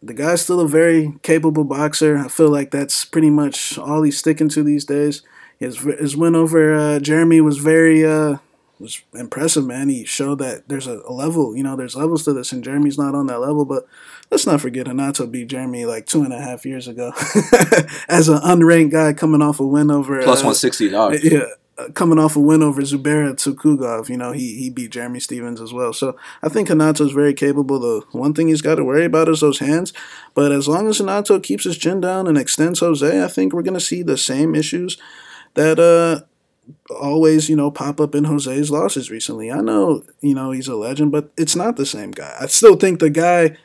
[0.02, 2.16] the guy's still a very capable boxer.
[2.18, 5.22] I feel like that's pretty much all he's sticking to these days.
[5.58, 8.38] His his win over uh, Jeremy was very uh,
[8.78, 9.88] was impressive, man.
[9.88, 12.98] He showed that there's a, a, level, you know, there's levels to this, and Jeremy's
[12.98, 13.64] not on that level.
[13.64, 13.86] But
[14.32, 17.12] let's not forget Renato beat Jeremy like two and a half years ago
[18.08, 21.18] as an unranked guy coming off a win over plus uh, 160 dog.
[21.22, 21.44] Yeah,
[21.94, 25.72] coming off a win over Zubaira Tukhugov, you know, he he beat Jeremy Stephens as
[25.72, 25.92] well.
[25.92, 27.78] So I think Renato is very capable.
[27.78, 29.92] The one thing he's got to worry about is those hands.
[30.34, 33.62] But as long as Renato keeps his chin down and extends Jose, I think we're
[33.62, 34.96] going to see the same issues
[35.54, 36.24] that uh
[36.90, 39.50] always, you know, pop up in Jose's losses recently.
[39.50, 42.34] I know, you know, he's a legend, but it's not the same guy.
[42.40, 43.56] I still think the guy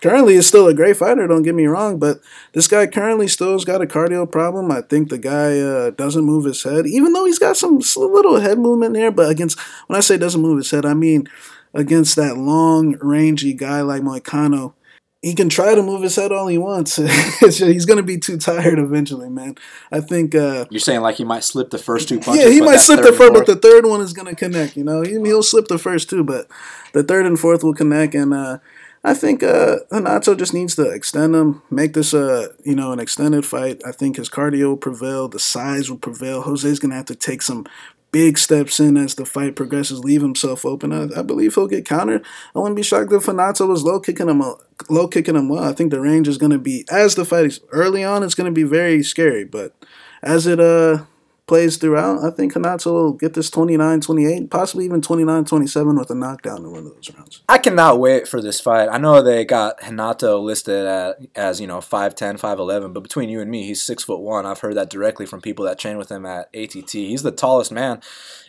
[0.00, 1.26] currently is still a great fighter.
[1.26, 2.20] Don't get me wrong, but
[2.52, 4.70] this guy currently still has got a cardio problem.
[4.70, 8.40] I think the guy uh, doesn't move his head, even though he's got some little
[8.40, 9.10] head movement there.
[9.10, 11.28] But against when I say doesn't move his head, I mean
[11.74, 14.74] against that long, rangy guy like Moicano.
[15.22, 16.96] He can try to move his head all he wants.
[17.40, 19.56] he's going to be too tired eventually, man.
[19.90, 20.34] I think.
[20.34, 22.44] Uh, You're saying like he might slip the first two punches.
[22.44, 24.76] Yeah, he might slip the first, but the third one is going to connect.
[24.76, 26.48] You know, he, will slip the first two, but
[26.92, 28.14] the third and fourth will connect.
[28.14, 28.58] And uh,
[29.06, 32.98] I think uh, Renato just needs to extend him, make this a you know an
[32.98, 33.80] extended fight.
[33.86, 36.42] I think his cardio will prevail, the size will prevail.
[36.42, 37.66] Jose's gonna have to take some
[38.10, 40.92] big steps in as the fight progresses, leave himself open.
[40.92, 42.24] I, I believe he'll get countered.
[42.52, 44.42] I wouldn't be shocked if Renato was low kicking him,
[44.90, 45.62] low kicking him well.
[45.62, 48.24] I think the range is gonna be as the fight is early on.
[48.24, 49.72] It's gonna be very scary, but
[50.20, 51.04] as it uh
[51.46, 56.10] plays throughout, I think Renato will get this 29 28, possibly even 29 27 with
[56.10, 57.42] a knockdown in one of those rounds.
[57.48, 58.88] I cannot wait for this fight.
[58.88, 63.40] I know they got Renato listed at, as, you know, 5'10, 5'11, but between you
[63.40, 64.44] and me, he's 6 foot 1.
[64.44, 66.90] I've heard that directly from people that train with him at ATT.
[66.90, 68.00] He's the tallest man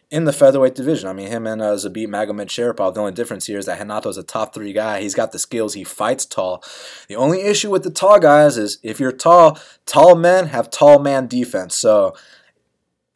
[0.09, 1.09] in the featherweight division.
[1.09, 4.23] I mean, him and uh, Zabit Magomedsharipov, the only difference here is that Renato's a
[4.23, 5.01] top three guy.
[5.01, 5.73] He's got the skills.
[5.73, 6.63] He fights tall.
[7.09, 10.99] The only issue with the tall guys is if you're tall, tall men have tall
[10.99, 11.75] man defense.
[11.75, 12.15] So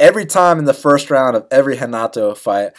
[0.02, 2.72] every time in the first round of every Hanato fight,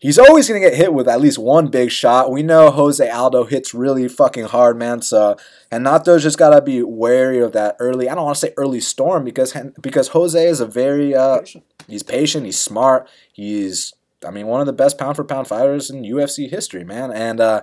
[0.00, 2.30] he's always going to get hit with at least one big shot.
[2.30, 5.02] We know Jose Aldo hits really fucking hard, man.
[5.02, 5.36] So
[5.72, 8.08] Renato's just got to be wary of that early.
[8.08, 11.40] I don't want to say early storm because because Jose is a very uh,
[11.88, 15.90] he's patient, he's smart, he's I mean one of the best pound for pound fighters
[15.90, 17.10] in UFC history, man.
[17.10, 17.62] And uh,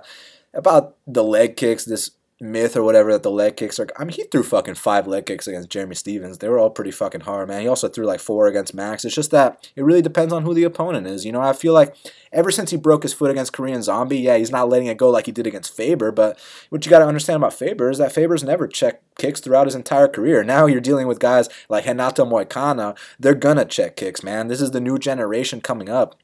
[0.52, 2.10] about the leg kicks, this
[2.44, 3.88] myth or whatever that the leg kicks are.
[3.96, 6.38] I mean, he threw fucking five leg kicks against Jeremy Stephens.
[6.38, 7.62] They were all pretty fucking hard, man.
[7.62, 9.04] He also threw like four against Max.
[9.04, 11.24] It's just that it really depends on who the opponent is.
[11.24, 11.96] You know, I feel like
[12.32, 15.10] ever since he broke his foot against Korean Zombie, yeah, he's not letting it go
[15.10, 16.12] like he did against Faber.
[16.12, 16.38] But
[16.68, 19.74] what you got to understand about Faber is that Faber's never checked kicks throughout his
[19.74, 20.44] entire career.
[20.44, 22.96] Now you're dealing with guys like Renato Moicano.
[23.18, 24.48] They're gonna check kicks, man.
[24.48, 26.16] This is the new generation coming up.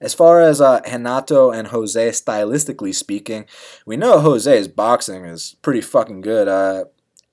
[0.00, 3.46] As far as uh, Renato and Jose stylistically speaking,
[3.86, 6.48] we know Jose's boxing is pretty fucking good.
[6.48, 6.84] Uh,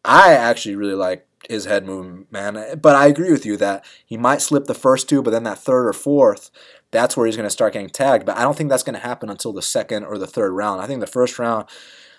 [0.06, 2.80] I actually really like his head movement, man.
[2.80, 5.60] But I agree with you that he might slip the first two, but then that
[5.60, 6.52] third or fourth,
[6.92, 8.26] that's where he's going to start getting tagged.
[8.26, 10.82] But I don't think that's going to happen until the second or the third round.
[10.82, 11.68] I think the first round,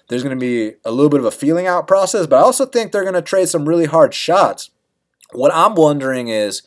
[0.09, 2.67] there's going to be a little bit of a feeling out process, but I also
[2.67, 4.71] think they're going to trade some really hard shots.
[5.33, 6.63] What I'm wondering is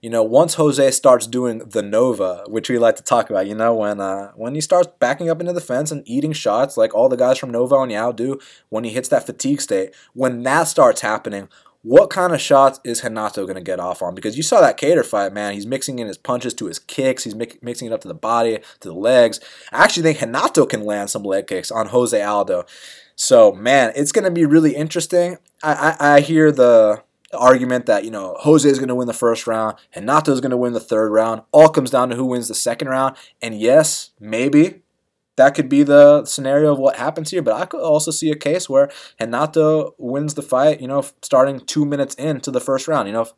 [0.00, 3.54] you know, once Jose starts doing the Nova, which we like to talk about, you
[3.54, 6.94] know, when uh, when he starts backing up into the fence and eating shots like
[6.94, 8.38] all the guys from Nova União do,
[8.68, 11.48] when he hits that fatigue state, when that starts happening,
[11.82, 14.14] what kind of shots is Renato going to get off on?
[14.14, 15.54] Because you saw that Kattar fight, man.
[15.54, 17.24] He's mixing in his punches to his kicks.
[17.24, 19.40] He's mixing it up to the body, to the legs.
[19.72, 22.66] I actually think Renato can land some leg kicks on Jose Aldo.
[23.16, 25.38] So, man, it's going to be really interesting.
[25.62, 27.02] I, I, I hear the
[27.34, 30.50] argument that you know Jose is going to win the first round, Renato is going
[30.50, 31.42] to win the third round.
[31.52, 33.16] All comes down to who wins the second round.
[33.42, 34.82] And yes, maybe
[35.36, 37.42] that could be the scenario of what happens here.
[37.42, 40.80] But I could also see a case where Renato wins the fight.
[40.80, 43.08] You know, starting two minutes into the first round.
[43.08, 43.28] You know,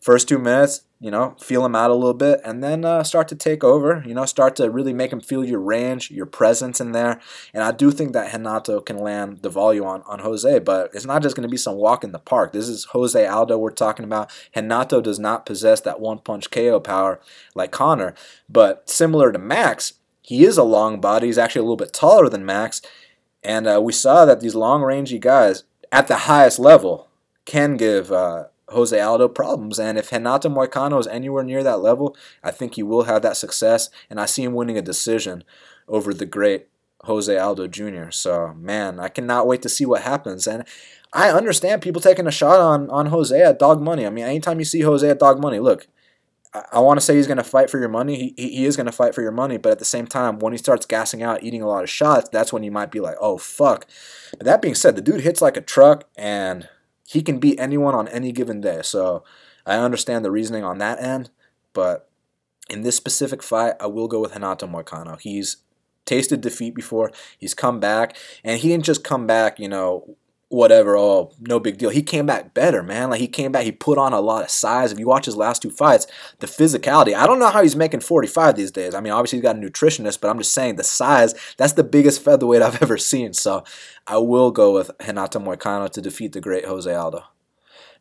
[0.00, 3.28] first two minutes, you know, feel him out a little bit, and then uh, start
[3.28, 4.02] to take over.
[4.06, 7.20] You know, start to really make him feel your range, your presence in there.
[7.52, 11.04] And I do think that Henato can land the volume on, on Jose, but it's
[11.04, 12.52] not just going to be some walk in the park.
[12.52, 14.30] This is Jose Aldo we're talking about.
[14.54, 17.20] Henato does not possess that one punch KO power
[17.54, 18.14] like Conor,
[18.48, 21.26] but similar to Max, he is a long body.
[21.26, 22.80] He's actually a little bit taller than Max.
[23.44, 27.08] And uh, we saw that these long rangey guys at the highest level
[27.44, 28.10] can give.
[28.10, 29.78] Uh, Jose Aldo problems.
[29.78, 33.36] And if Renato Moicano is anywhere near that level, I think he will have that
[33.36, 33.90] success.
[34.10, 35.44] And I see him winning a decision
[35.88, 36.66] over the great
[37.04, 38.10] Jose Aldo Jr.
[38.10, 40.46] So, man, I cannot wait to see what happens.
[40.46, 40.64] And
[41.12, 44.04] I understand people taking a shot on, on Jose at dog money.
[44.04, 45.86] I mean, anytime you see Jose at dog money, look,
[46.52, 48.34] I, I want to say he's going to fight for your money.
[48.36, 49.56] He, he is going to fight for your money.
[49.56, 52.28] But at the same time, when he starts gassing out, eating a lot of shots,
[52.30, 53.86] that's when you might be like, oh, fuck.
[54.32, 56.68] But that being said, the dude hits like a truck and
[57.06, 58.80] he can beat anyone on any given day.
[58.82, 59.24] So
[59.64, 61.30] I understand the reasoning on that end,
[61.72, 62.10] but
[62.68, 65.20] in this specific fight, I will go with Renato Moicano.
[65.20, 65.58] He's
[66.04, 67.12] tasted defeat before.
[67.38, 70.16] He's come back, and he didn't just come back, you know,
[70.48, 71.90] whatever, oh, no big deal.
[71.90, 73.10] He came back better, man.
[73.10, 74.92] Like he came back, he put on a lot of size.
[74.92, 76.06] If you watch his last two fights,
[76.38, 78.94] the physicality, I don't know how he's making 45 these days.
[78.94, 81.84] I mean, obviously he's got a nutritionist, but I'm just saying the size, that's the
[81.84, 83.32] biggest featherweight I've ever seen.
[83.32, 83.64] So
[84.06, 87.24] I will go with Renato Moicano to defeat the great Jose Aldo.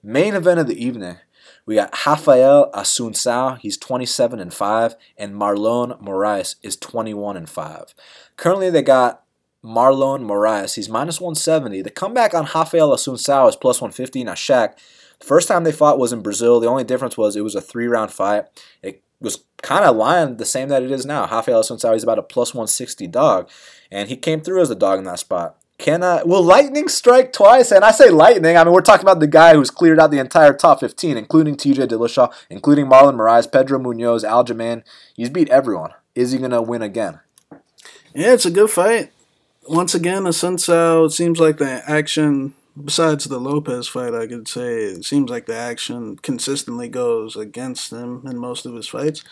[0.04, 1.18] Main event of the evening.
[1.66, 7.96] We got Rafael Assunção, he's 27 and 5, and Marlon Moraes is 21 and 5.
[8.38, 9.25] Currently they got
[9.66, 10.76] Marlon Moraes.
[10.76, 11.82] He's minus 170.
[11.82, 14.24] The comeback on Rafael Assunção is plus 150.
[14.24, 14.76] Now, Shaq,
[15.20, 16.60] the first time they fought was in Brazil.
[16.60, 18.46] The only difference was it was a three round fight.
[18.84, 21.28] It was kind of lying the same that it is now.
[21.28, 23.50] Rafael Assunção is about a plus 160 dog,
[23.92, 25.58] and he came through as a dog in that spot.
[25.78, 27.72] Can uh, will lightning strike twice?
[27.72, 28.56] And I say lightning.
[28.56, 31.58] I mean, we're talking about the guy who's cleared out the entire top 15, including
[31.58, 31.88] T.J.
[31.88, 34.84] Dillashaw, including Marlon Moraes, Pedro Munhoz, Aljamain.
[35.16, 35.92] He's beat everyone.
[36.14, 37.20] Is he gonna win again?
[38.14, 39.12] Yeah, it's a good fight
[39.68, 42.54] once again, Assunção, it seems like the action,
[42.84, 47.92] besides the Lopez fight, I could say, it seems like the action consistently goes against
[47.92, 49.24] him in most of his fights.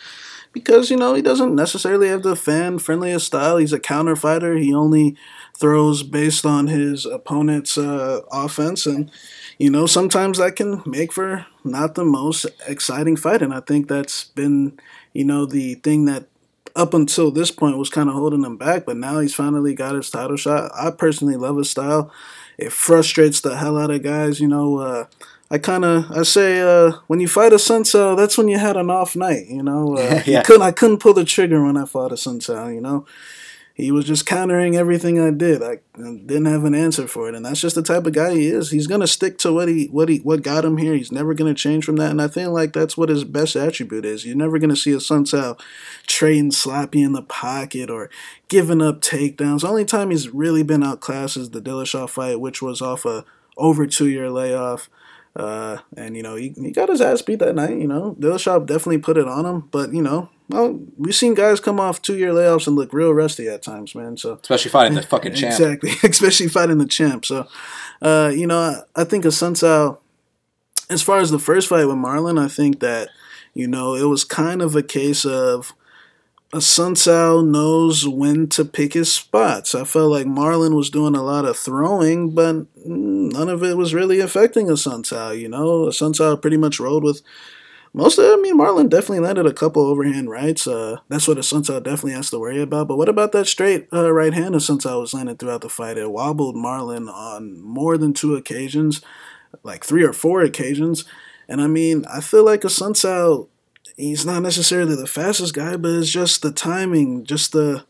[0.51, 3.57] Because, you know, he doesn't necessarily have the fan friendliest style.
[3.57, 4.55] He's a counter fighter.
[4.55, 5.17] He only
[5.57, 8.85] throws based on his opponent's uh, offense.
[8.85, 9.09] And,
[9.57, 13.41] you know, sometimes that can make for not the most exciting fight.
[13.41, 14.79] And I think that's been,
[15.11, 16.27] you know, the thing that
[16.75, 19.95] up until this point was kind of holding him back, but now he's finally got
[19.95, 20.71] his title shot.
[20.75, 22.11] I personally love his style.
[22.57, 24.39] It frustrates the hell out of guys.
[24.39, 25.05] You know, uh,
[25.51, 28.89] I kind of I say uh, when you fight Assunção, that's when you had an
[28.89, 29.47] off night.
[29.47, 30.41] You know, uh, yeah.
[30.43, 32.73] couldn't I couldn't pull the trigger when I fought Assunção.
[32.73, 33.05] You know,
[33.75, 35.63] he was just countering everything I did.
[35.63, 38.47] I didn't have an answer for it, and that's just the type of guy he
[38.47, 38.69] is.
[38.69, 40.93] He's gonna stick to what he what he what got him here.
[40.93, 44.05] He's never gonna change from that, and I think like that's what his best attribute
[44.05, 44.25] is.
[44.25, 45.59] You're never gonna see a Assunção
[46.05, 48.11] trading sloppy in the pocket or
[48.47, 49.61] giving up takedowns.
[49.61, 53.25] The only time he's really been outclassed is the Dillashaw fight, which was off a
[53.57, 54.87] over two year layoff.
[55.35, 57.77] Uh, and you know he, he got his ass beat that night.
[57.77, 61.59] You know Dillashaw definitely put it on him, but you know well we've seen guys
[61.59, 64.15] come off two year layoffs and look real rusty at times, man.
[64.17, 65.53] So especially fighting the fucking champ.
[65.53, 67.25] Exactly, especially fighting the champ.
[67.25, 67.47] So,
[68.01, 69.97] uh, you know I, I think Assunção,
[70.89, 73.09] as far as the first fight with Marlon, I think that
[73.55, 75.73] you know it was kind of a case of
[76.53, 79.73] Assunção knows when to pick his spots.
[79.73, 83.95] I felt like Marlon was doing a lot of throwing, but none of it was
[83.95, 85.39] really affecting Assunção.
[85.39, 87.23] You know, Assunção pretty much rolled with
[87.91, 88.37] most of it.
[88.37, 90.67] I mean, Marlon definitely landed a couple overhand rights.
[90.67, 92.87] Uh, that's what Assunção definitely has to worry about.
[92.87, 95.97] But what about that straight uh, right hand Assunção was landing throughout the fight?
[95.97, 99.01] It wobbled Marlon on more than two occasions,
[99.63, 101.03] like three or four occasions.
[101.47, 103.47] And I mean, I feel like Assunção
[103.95, 107.85] he's not necessarily the fastest guy, but it's just the timing, just the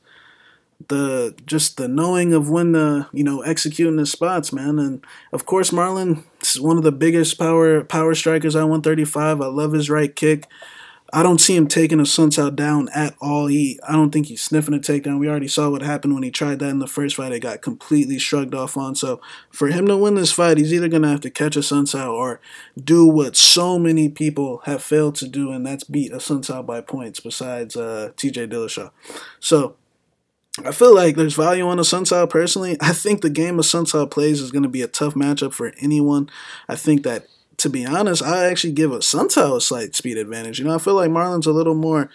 [0.90, 4.80] the just the knowing of when to you know executing his spots, man.
[4.80, 9.42] And of course, Marlon is one of the biggest power power strikers at 135.
[9.42, 10.48] I love his right kick.
[11.16, 13.46] I don't see him taking a Assunção down at all.
[13.46, 15.20] He, I don't think he's sniffing a takedown.
[15.20, 17.32] We already saw what happened when he tried that in the first fight.
[17.32, 18.96] It got completely shrugged off on.
[18.96, 22.12] So for him to win this fight, he's either gonna have to catch a Assunção
[22.12, 22.42] or
[22.84, 26.82] do what so many people have failed to do, and that's beat a Assunção by
[26.82, 27.20] points.
[27.20, 28.48] Besides uh, T.J.
[28.48, 28.90] Dillashaw,
[29.40, 29.76] so.
[30.64, 32.78] I feel like there's value on a Assunção personally.
[32.80, 35.74] I think the game of Assunção plays is going to be a tough matchup for
[35.82, 36.30] anyone.
[36.70, 37.26] I think that
[37.58, 40.60] to be honest, I actually give a Assunção a slight speed advantage.
[40.60, 42.10] You know, I feel like Marlon's a little more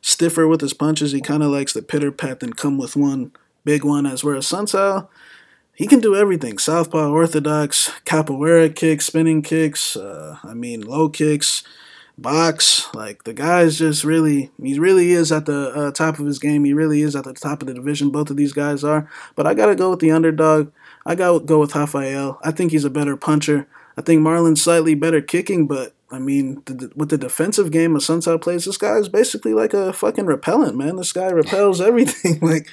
[0.00, 1.12] stiffer with his punches.
[1.12, 3.32] He kind of likes the pitter pat and come with one
[3.64, 5.08] big one, as whereas Assunção,
[5.74, 11.64] he can do everything southpaw, orthodox, capoeira kicks, spinning kicks, uh, I mean, low kicks,
[12.16, 12.88] box.
[12.94, 16.64] Like, the guy's just really, he really is at the uh, top of his game.
[16.64, 18.10] He really is at the top of the division.
[18.10, 19.10] Both of these guys are.
[19.34, 20.70] But I got to go with the underdog.
[21.04, 22.38] I got to go with Rafael.
[22.44, 23.66] I think he's a better puncher.
[23.96, 28.40] I think Marlon's slightly better kicking, but I mean, the, with the defensive game Assunção
[28.40, 30.96] plays, this guy is basically like a fucking repellent, man.
[30.96, 32.38] This guy repels everything.
[32.40, 32.68] like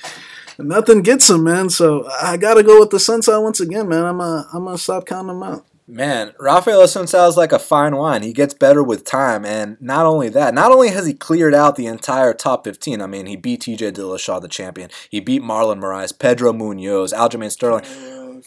[0.59, 1.69] nothing gets him, man.
[1.69, 4.05] So I gotta go with the Assunção once again, man.
[4.05, 5.65] I'm a, I'm gonna stop counting him out.
[5.88, 8.24] Man, Rafael Assunção is like a fine wine.
[8.24, 11.76] He gets better with time, and not only that, not only has he cleared out
[11.76, 13.01] the entire top 15.
[13.01, 13.91] I mean, he beat T.J.
[13.91, 14.89] Dillashaw, the champion.
[15.09, 17.84] He beat Marlon Moraes, Pedro Munhoz, Aljamain Sterling.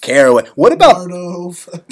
[0.01, 0.45] Caraway.
[0.55, 1.09] What about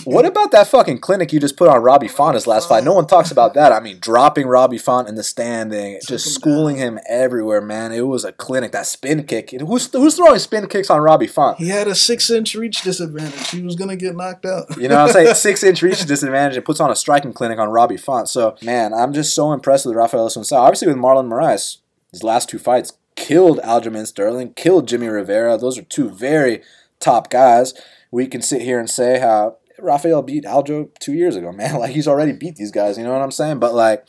[0.05, 2.85] what about that fucking clinic you just put on Robbie Font his last fight?
[2.85, 3.73] No one talks about that.
[3.73, 7.93] I mean, dropping Robbie Font in the standing, just schooling him everywhere, man.
[7.93, 8.73] It was a clinic.
[8.73, 9.51] That spin kick.
[9.51, 11.59] Who's who's throwing spin kicks on Robbie Font?
[11.59, 13.51] He had a six inch reach disadvantage.
[13.51, 14.77] He was gonna get knocked out.
[14.77, 15.35] you know what I'm saying?
[15.43, 16.57] Six inch reach disadvantage.
[16.57, 18.29] It puts on a striking clinic on Robbie Font.
[18.29, 20.59] So man, I'm just so impressed with Rafael Assunção.
[20.59, 21.79] Obviously with Marlon Moraes,
[22.11, 25.57] his last two fights killed Aljamain Sterling, killed Jimmy Rivera.
[25.59, 26.63] Those are two very
[27.03, 27.75] top guys
[28.13, 31.81] we can sit here and say how Rafael beat Aljo two years ago, man.
[31.81, 33.59] Like he's already beat these guys, you know what I'm saying?
[33.59, 34.07] But like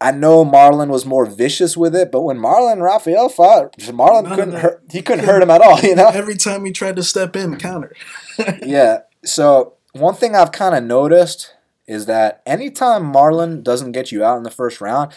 [0.00, 4.24] I know Marlon was more vicious with it, but when Marlon and Rafael fought, Marlon
[4.24, 6.08] None couldn't hurt he couldn't hurt him at all, you know?
[6.08, 7.94] Every time he tried to step in, counter.
[8.62, 9.02] yeah.
[9.24, 11.54] So one thing I've kind of noticed
[11.86, 15.12] is that anytime Marlon doesn't get you out in the first round,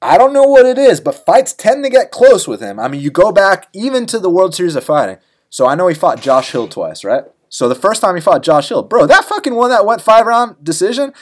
[0.00, 2.78] I don't know what it is, but fights tend to get close with him.
[2.78, 5.18] I mean, you go back even to the World Series of Fighting.
[5.52, 7.24] So I know he fought Josh Hill twice, right?
[7.50, 10.24] So the first time he fought Josh Hill, bro, that fucking one that went five
[10.24, 11.12] round decision,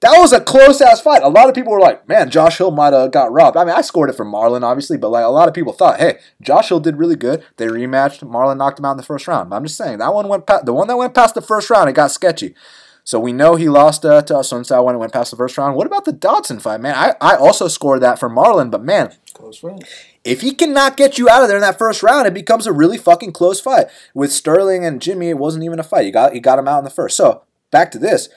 [0.00, 1.22] that was a close ass fight.
[1.22, 3.56] A lot of people were like, man, Josh Hill might have got robbed.
[3.56, 6.00] I mean, I scored it for Marlon, obviously, but like a lot of people thought,
[6.00, 7.44] hey, Josh Hill did really good.
[7.56, 8.28] They rematched.
[8.28, 9.50] Marlon knocked him out in the first round.
[9.50, 11.70] But I'm just saying that one went past the one that went past the first
[11.70, 11.88] round.
[11.88, 12.56] It got sketchy.
[13.04, 15.76] So we know he lost uh, to Assunção when it went past the first round.
[15.76, 16.94] What about the Dodson fight, man?
[16.94, 19.12] I, I also scored that for Marlon, but man,
[20.28, 22.72] if he cannot get you out of there in that first round, it becomes a
[22.72, 23.86] really fucking close fight.
[24.12, 26.04] With Sterling and Jimmy, it wasn't even a fight.
[26.04, 27.16] He got he got him out in the first.
[27.16, 28.28] So back to this.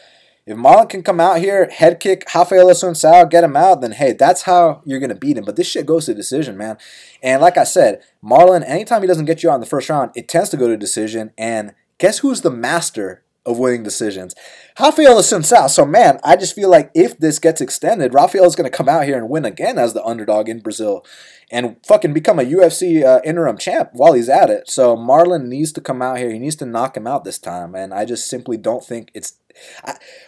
[0.46, 4.14] If Marlon can come out here, head kick Rafael Assunção, get him out, then hey,
[4.14, 5.44] that's how you're gonna beat him.
[5.44, 6.78] But this shit goes to decision, man.
[7.22, 10.12] And like I said, Marlon, anytime he doesn't get you out in the first round,
[10.16, 11.32] it tends to go to decision.
[11.38, 14.36] And guess who's the master of winning decisions.
[14.80, 15.70] Rafael Assunção.
[15.70, 18.90] So, man, I just feel like if this gets extended, Rafael is going to come
[18.90, 21.06] out here and win again as the underdog in Brazil
[21.52, 24.70] and fucking become a UFC uh, interim champ while he's at it.
[24.70, 26.32] So, Marlon needs to come out here.
[26.32, 27.76] He needs to knock him out this time.
[27.76, 29.34] And I just simply don't think it's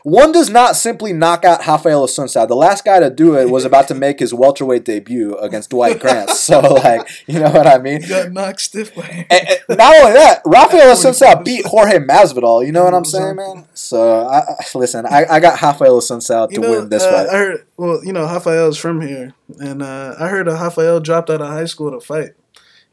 [0.04, 2.48] one does not simply knock out Rafael Assunção.
[2.48, 6.00] The last guy to do it was about to make his welterweight debut against Dwight
[6.00, 6.32] Grant.
[6.44, 8.02] So, like, you know what I mean?
[8.02, 9.26] He got knocked stiff by him.
[9.30, 12.66] And, and not only that, Rafael Assunção beat Jorge Masvidal.
[12.66, 13.66] You know what I'm saying, man?
[13.74, 14.44] So, I,
[14.76, 17.30] listen, I, I got Rafael Assunção to you know, win this uh, fight.
[17.30, 21.30] I heard, well, you know, Rafael's from here, and uh, I heard a Rafael dropped
[21.30, 22.32] out of high school to fight.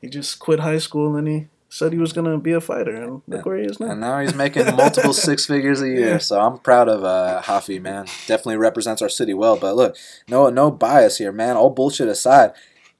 [0.00, 3.22] He just quit high school and he said he was gonna be a fighter, and
[3.26, 3.92] look where he is now.
[3.92, 6.20] And now he's making multiple six figures a year.
[6.20, 8.06] So I'm proud of uh, Hafi, man.
[8.26, 9.56] Definitely represents our city well.
[9.56, 9.96] But look,
[10.28, 11.56] no no bias here, man.
[11.56, 12.52] All bullshit aside,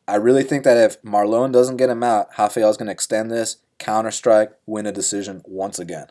[0.09, 3.59] I really think that if Marlon doesn't get him out, Rafael's going to extend this,
[3.79, 6.07] counter strike, win a decision once again.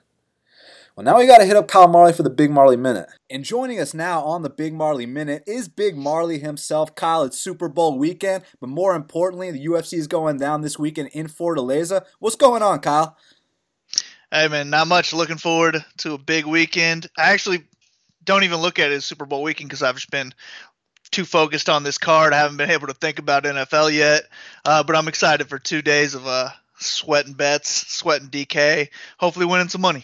[0.99, 3.07] Well, now we got to hit up Kyle Marley for the Big Marley Minute.
[3.29, 6.93] And joining us now on the Big Marley Minute is Big Marley himself.
[6.93, 11.11] Kyle, it's Super Bowl weekend, but more importantly, the UFC is going down this weekend
[11.13, 12.03] in Fortaleza.
[12.19, 13.15] What's going on, Kyle?
[14.29, 15.13] Hey man, not much.
[15.13, 17.07] Looking forward to a big weekend.
[17.17, 17.63] I actually
[18.25, 20.33] don't even look at it as Super Bowl weekend because I've just been
[21.11, 22.33] too focused on this card.
[22.33, 24.23] I haven't been able to think about NFL yet.
[24.65, 29.69] Uh, but I'm excited for two days of uh, sweating bets, sweating DK, hopefully winning
[29.69, 30.03] some money.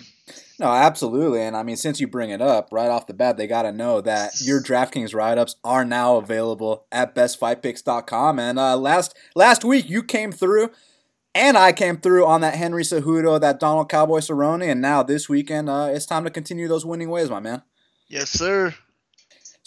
[0.60, 1.42] No, absolutely.
[1.42, 3.72] And I mean, since you bring it up, right off the bat, they got to
[3.72, 8.40] know that your DraftKings write ups are now available at bestfightpicks.com.
[8.40, 10.72] And uh, last last week, you came through,
[11.34, 14.64] and I came through on that Henry Cejudo, that Donald Cowboy Cerrone.
[14.66, 17.64] And now this weekend, uh, it's time to continue those winning ways, my man.
[18.08, 18.76] Yes, sir.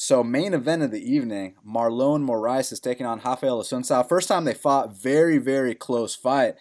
[0.00, 4.08] So, main event of the evening, Marlon Moraes is taking on Rafael Assunção.
[4.08, 6.54] First time they fought, very, very close fight.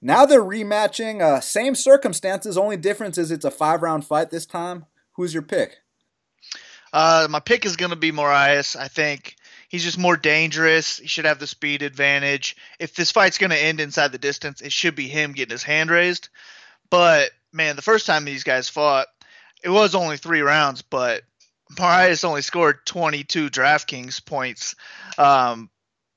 [0.00, 4.46] Now they're rematching, uh, same circumstances, only difference is it's a five round fight this
[4.46, 4.86] time.
[5.12, 5.78] Who's your pick?
[6.92, 8.76] Uh, my pick is going to be Moraes.
[8.76, 9.36] I think
[9.68, 10.98] he's just more dangerous.
[10.98, 12.56] He should have the speed advantage.
[12.78, 15.62] If this fight's going to end inside the distance, it should be him getting his
[15.62, 16.28] hand raised.
[16.90, 19.08] But man, the first time these guys fought,
[19.62, 21.22] it was only three rounds, but
[21.72, 24.74] Moraes only scored 22 DraftKings points.
[25.18, 25.68] Um,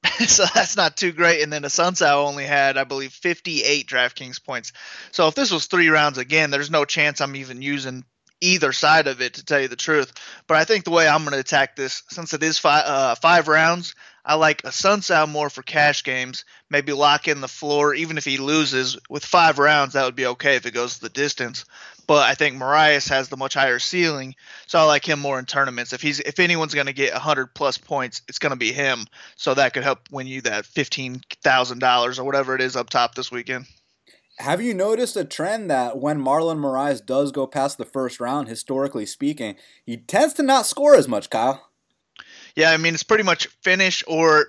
[0.27, 1.41] so that's not too great.
[1.41, 4.73] And then Assunção only had, I believe, 58 DraftKings points.
[5.11, 8.03] So if this was three rounds again, there's no chance I'm even using
[8.41, 10.11] either side of it, to tell you the truth.
[10.47, 13.15] But I think the way I'm going to attack this, since it is five, uh,
[13.15, 13.93] five rounds,
[14.25, 16.45] I like Assunção more for cash games.
[16.69, 18.97] Maybe lock in the floor, even if he loses.
[19.09, 21.65] With five rounds, that would be okay if it goes the distance.
[22.11, 24.35] But I think Moraes has the much higher ceiling,
[24.67, 25.93] so I like him more in tournaments.
[25.93, 29.05] If he's if anyone's going to get 100 plus points, it's going to be him.
[29.37, 32.89] So that could help win you that fifteen thousand dollars or whatever it is up
[32.89, 33.65] top this weekend.
[34.39, 38.49] Have you noticed a trend that when Marlon Moraes does go past the first round,
[38.49, 39.55] historically speaking,
[39.85, 41.69] he tends to not score as much, Kyle?
[42.57, 44.47] Yeah, I mean it's pretty much finish or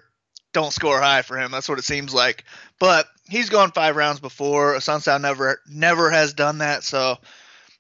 [0.53, 1.53] don't score high for him.
[1.53, 2.43] That's what it seems like.
[2.81, 4.75] But he's gone five rounds before.
[4.79, 7.19] Sunsao never never has done that, so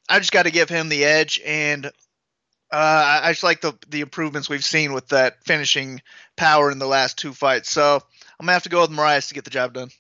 [0.08, 1.40] I just got to give him the edge.
[1.44, 6.00] And uh, I just like the the improvements we've seen with that finishing
[6.36, 7.70] power in the last two fights.
[7.70, 7.96] So
[8.40, 9.90] I'm gonna have to go with Moraes to get the job done.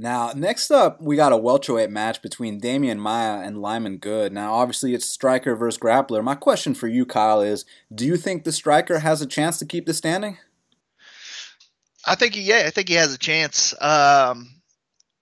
[0.00, 4.32] Now, next up, we got a welterweight match between Demian Maia and Lyman Good.
[4.32, 6.22] Now, obviously, it's striker versus grappler.
[6.22, 9.66] My question for you, Kyle, is do you think the striker has a chance to
[9.66, 10.38] keep the standing?
[12.04, 13.74] I think he, yeah, I think he has a chance.
[13.80, 14.57] Um,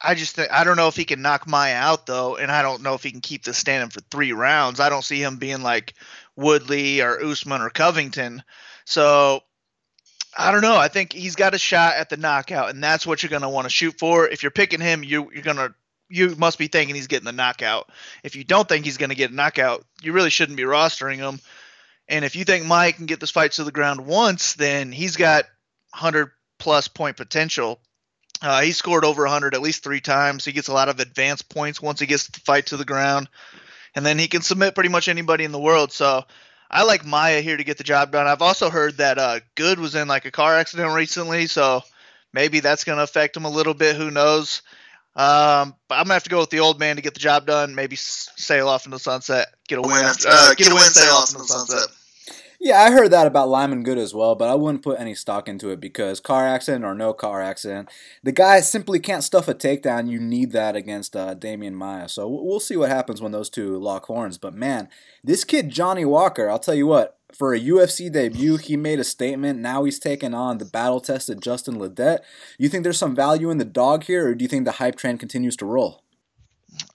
[0.01, 2.63] I just think I don't know if he can knock Maia out though, and I
[2.63, 4.81] don't know if he can keep this standing for three rounds.
[4.81, 5.95] I don't see him being like
[6.37, 8.43] Woodley or Usman or Covington.
[8.85, 9.43] So
[10.37, 10.77] I don't know.
[10.77, 13.65] I think he's got a shot at the knockout, and that's what you're gonna want
[13.65, 14.29] to shoot for.
[14.29, 15.75] If you're picking him, you you're gonna
[16.11, 17.91] you must be thinking he's getting the knockout.
[18.23, 21.41] If you don't think he's gonna get a knockout, you really shouldn't be rostering him.
[22.09, 25.17] And if you think Mike can get this fight to the ground once, then he's
[25.17, 25.45] got
[25.91, 27.81] 100 plus point potential.
[28.43, 30.45] Uh, he scored over 100 at least three times.
[30.45, 33.29] He gets a lot of advanced points once he gets the fight to the ground,
[33.95, 35.93] and then he can submit pretty much anybody in the world.
[35.93, 36.25] So
[36.71, 38.27] I like Maia here to get the job done.
[38.27, 41.83] I've also heard that uh, Good was in like a car accident recently, so
[42.33, 43.97] maybe that's going to affect him a little bit.
[43.97, 44.63] Who knows?
[45.17, 47.47] Um, but I'm gonna have to go with the old man to get the job
[47.47, 47.75] done.
[47.75, 51.31] Maybe sail off into the sunset, get a win, uh, get a win, sail off
[51.31, 51.89] into the sunset.
[52.59, 55.49] Yeah, I heard that about Lyman Good as well, but I wouldn't put any stock
[55.49, 57.91] into it because car accident or no car accident,
[58.23, 60.09] the guy simply can't stuff a takedown.
[60.09, 62.09] You need that against uh, Demian Maia.
[62.09, 64.39] So we'll see what happens when those two lock horns.
[64.39, 64.89] But man,
[65.23, 69.05] this kid Johnny Walker, I'll tell you what, for a UFC debut, he made a
[69.05, 69.59] statement.
[69.59, 72.21] Now he's taking on the battle tested Justin Ledet.
[72.59, 74.97] You think there's some value in the dog here, or do you think the hype
[74.97, 76.03] train continues to roll?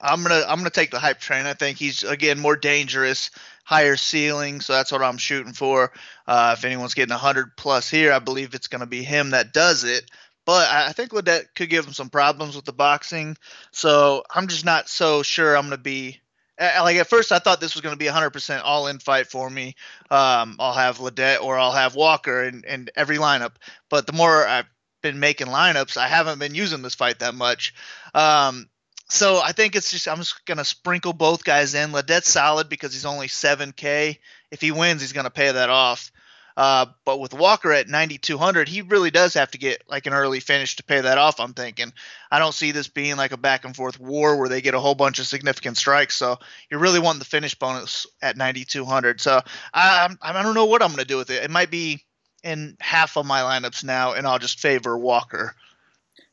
[0.00, 1.46] I'm gonna I'm gonna take the hype train.
[1.46, 3.30] I think he's again more dangerous,
[3.64, 5.92] higher ceiling, so that's what I'm shooting for.
[6.26, 9.84] Uh, if anyone's getting 100 plus here, I believe it's gonna be him that does
[9.84, 10.10] it.
[10.44, 13.36] But I think Ledet could give him some problems with the boxing,
[13.70, 16.20] so I'm just not so sure I'm gonna be.
[16.58, 19.28] uh, Like at first, I thought this was going to be a 100% all-in fight
[19.28, 19.74] for me.
[20.10, 23.52] Um, I'll have Ledet or I'll have Walker in, in every lineup.
[23.88, 24.66] But the more I've
[25.02, 27.74] been making lineups, I haven't been using this fight that much.
[28.14, 28.68] Um,
[29.08, 31.92] so I think it's just I'm just gonna sprinkle both guys in.
[31.92, 34.18] Ledet's solid because he's only seven K.
[34.50, 36.10] If he wins, he's gonna pay that off.
[36.56, 40.40] Uh, but with Walker at 9,200, he really does have to get like an early
[40.40, 41.40] finish to pay that off.
[41.40, 41.92] I'm thinking.
[42.30, 44.80] I don't see this being like a back and forth war where they get a
[44.80, 46.16] whole bunch of significant strikes.
[46.16, 46.38] So
[46.70, 49.20] you're really wanting the finish bonus at 9,200.
[49.20, 49.40] So
[49.72, 51.42] I, I don't know what I'm going to do with it.
[51.42, 52.04] It might be
[52.42, 55.54] in half of my lineups now, and I'll just favor Walker.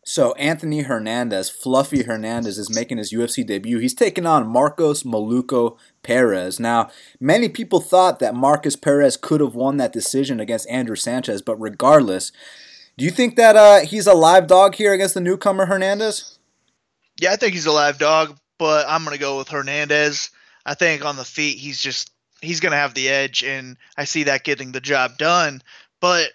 [0.10, 3.78] So Anthony Hernandez, Fluffy Hernandez, is making his UFC debut.
[3.78, 6.60] He's taking on Markus Maluko Perez.
[6.60, 6.90] Now,
[7.20, 11.62] many people thought that Markus Perez could have won that decision against Andrew Sanchez, but
[11.62, 12.32] regardless,
[12.98, 16.40] do you think that uh, he's a live dog here against the newcomer Hernandez?
[17.22, 20.32] Yeah, I think he's a live dog, but I'm to go with Hernandez.
[20.66, 22.10] I think on the feet, he's just
[22.42, 25.62] he's to have the edge, and I see that getting the job done.
[26.02, 26.32] But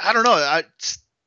[0.00, 0.30] I don't know.
[0.30, 0.62] I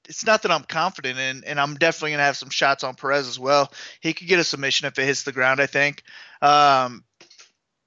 [0.08, 3.28] it's not that I'm confident in, and I'm definitely gonna have some shots on Perez
[3.28, 3.72] as well.
[4.01, 6.04] He could get a submission if it hits the ground, I think.
[6.41, 7.04] Um,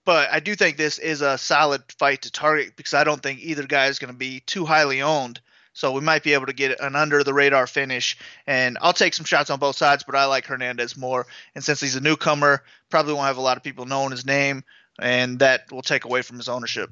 [0.06, 3.40] but I do think this is a solid fight to target because I don't think
[3.40, 5.40] either guy is going to be too highly owned.
[5.72, 8.16] So we might be able to get an under the radar finish.
[8.46, 11.26] And I'll take some shots on both sides, but I like Hernandez more.
[11.54, 14.64] And since he's a newcomer, probably won't have a lot of people knowing his name,
[14.98, 16.90] and that will take away from his ownership.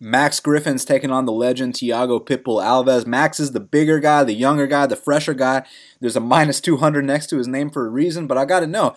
[0.00, 3.06] Max Griffin's taking on the legend Thiago Pitbull Alves.
[3.06, 5.64] Max is the bigger guy, the younger guy, the fresher guy.
[6.00, 8.66] There's a minus 200 next to his name for a reason, but I got to
[8.66, 8.96] know.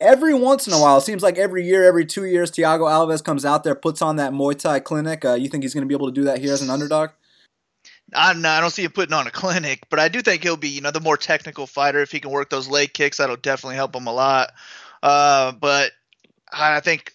[0.00, 3.24] Every once in a while, it seems like every year, every two years, Thiago Alves
[3.24, 5.24] comes out there, puts on that Muay Thai clinic.
[5.24, 7.10] Uh, you think he's going to be able to do that here as an underdog?
[8.14, 10.56] I don't, I don't see him putting on a clinic, but I do think he'll
[10.56, 12.00] be, you know, the more technical fighter.
[12.00, 14.52] If he can work those leg kicks, that'll definitely help him a lot.
[15.02, 15.92] Uh, but
[16.52, 17.11] I think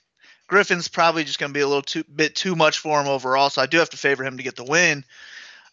[0.47, 3.49] Griffin's probably just going to be a little too bit too much for him overall,
[3.49, 5.03] so I do have to favor him to get the win.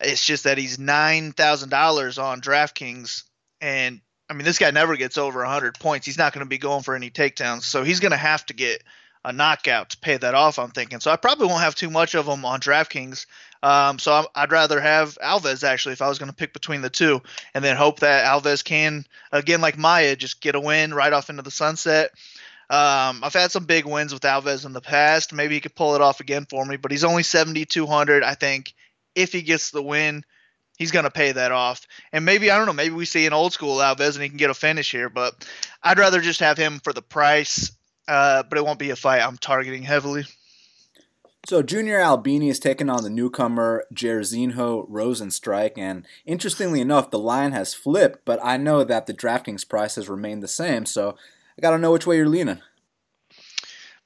[0.00, 3.22] It's just that he's nine thousand dollars on DraftKings,
[3.60, 6.06] and I mean this guy never gets over hundred points.
[6.06, 8.54] He's not going to be going for any takedowns, so he's going to have to
[8.54, 8.82] get
[9.24, 10.58] a knockout to pay that off.
[10.58, 13.26] I'm thinking, so I probably won't have too much of him on DraftKings.
[13.62, 16.82] Um, so i would rather have Alves actually if I was going to pick between
[16.82, 17.22] the two,
[17.54, 21.30] and then hope that Alves can again like Maia, just get a win right off
[21.30, 22.10] into the sunset.
[22.70, 25.32] Um, I've had some big wins with Alves in the past.
[25.32, 28.22] Maybe he could pull it off again for me, but he's only 7,200.
[28.22, 28.74] I think
[29.14, 30.24] if he gets the win,
[30.78, 31.86] he's going to pay that off.
[32.12, 34.38] And maybe, I don't know, maybe we see an old school Alves and he can
[34.38, 35.46] get a finish here, but
[35.82, 37.72] I'd rather just have him for the price,
[38.08, 40.24] uh, but it won't be a fight I'm targeting heavily.
[41.46, 47.52] So Junior Albini is taking on the newcomer Jairzinho Rozenstruik, and interestingly enough, the line
[47.52, 51.16] has flipped, but I know that the DraftKings price has remained the same, so
[51.58, 52.60] I got to know which way you're leaning.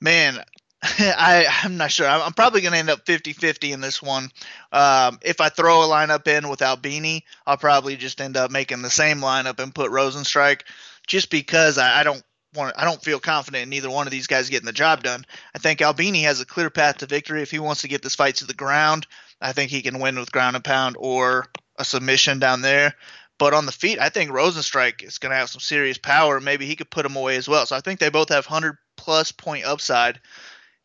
[0.01, 0.38] Man,
[0.82, 2.07] I, I'm not sure.
[2.07, 4.30] I'm, probably going to end up 50 50 in this one.
[4.72, 8.82] Um, if I throw a lineup in without Albini, I'll probably just end up making
[8.82, 10.62] the same lineup and put Rozenstruik
[11.07, 12.22] just because I, I don't
[12.55, 15.24] want I don't feel confident in either one of these guys getting the job done.
[15.55, 18.14] I think Albini has a clear path to victory if he wants to get this
[18.14, 19.07] fight to the ground.
[19.40, 21.46] I think he can win with ground and pound or
[21.78, 22.94] a submission down there.
[23.39, 26.41] But on the feet, I think Rozenstruik is going to have some serious power.
[26.41, 27.64] Maybe he could put him away as well.
[27.66, 30.20] So I think they both have 100 plus point upside.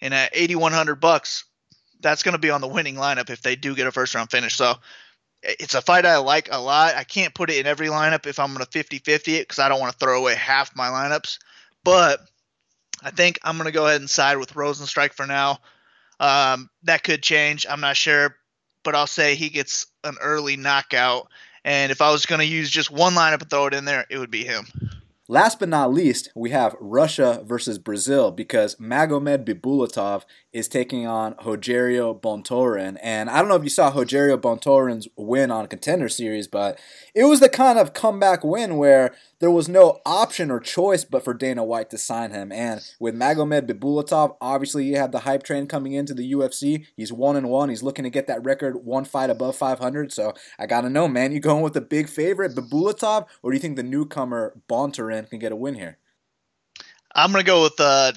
[0.02, 1.46] And at 8100 bucks,
[2.00, 4.30] that's going to be on the winning lineup if they do get a first round
[4.30, 4.56] finish.
[4.56, 4.76] So
[5.42, 6.96] it's a fight I like a lot.
[6.96, 9.60] I can't put it in every lineup if I'm going to 50 50 it because
[9.60, 11.40] I don't want to throw away half my lineups.
[11.84, 12.20] But
[13.02, 15.60] I think I'm going to go ahead and side with Rozenstruik for now.
[16.20, 17.66] Um, that could change.
[17.68, 18.36] I'm not sure.
[18.84, 21.30] But I'll say he gets an early knockout
[21.64, 24.06] and if I was going to use just one lineup and throw it in there,
[24.10, 24.66] it would be him.
[25.30, 30.24] Last but not least, we have Russia versus Brazil because Magomed Bibulatov
[30.54, 33.00] is taking on Rogerio Bontorin.
[33.02, 36.80] And I don't know if you saw Rogerio Bontorin's win on Contender Series, but
[37.16, 41.24] it was the kind of comeback win where there was no option or choice but
[41.24, 42.52] for Dana White to sign him.
[42.52, 46.86] And with Magomed Bibulatov, obviously he had the hype train coming into the UFC.
[46.96, 47.70] He's one and one.
[47.70, 50.14] He's looking to get that record one fight above 500.
[50.14, 53.62] So I gotta know, man, you going with the big favorite Bibulatov, or do you
[53.62, 55.98] think the newcomer Bontorin can get a win here?
[57.16, 58.14] I'm gonna go with uh,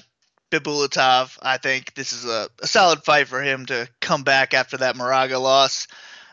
[0.51, 1.37] Bibulatov.
[1.41, 4.95] I think this is a, a, solid fight for him to come back after that
[4.95, 5.87] Moraga loss.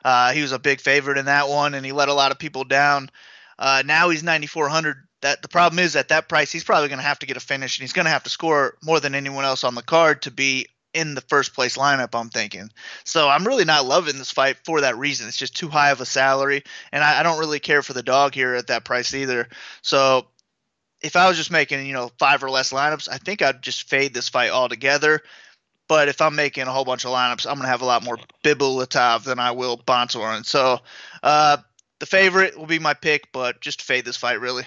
[0.04, 2.38] Uh, he was a big favorite in that one, and he let a lot of
[2.38, 3.10] people down.
[3.58, 4.96] Uh, now he's 9,400.
[5.22, 7.40] That the problem is at that price, he's probably going to have to get a
[7.40, 10.22] finish, and he's going to have to score more than anyone else on the card
[10.22, 12.18] to be in the first place lineup.
[12.18, 12.70] I'm thinking.
[13.04, 15.26] So I'm really not loving this fight for that reason.
[15.26, 16.62] It's just too high of a salary,
[16.92, 19.48] and I, I don't really care for the dog here at that price either.
[19.80, 20.26] So
[21.04, 23.88] if I was just making, you know, five or less lineups, I think I'd just
[23.88, 25.20] fade this fight altogether.
[25.86, 28.02] But if I'm making a whole bunch of lineups, I'm going to have a lot
[28.02, 30.46] more Bibulatov than I will Bontorin.
[30.46, 30.78] So
[31.22, 31.58] uh,
[31.98, 34.64] the favorite will be my pick, but just fade this fight, really.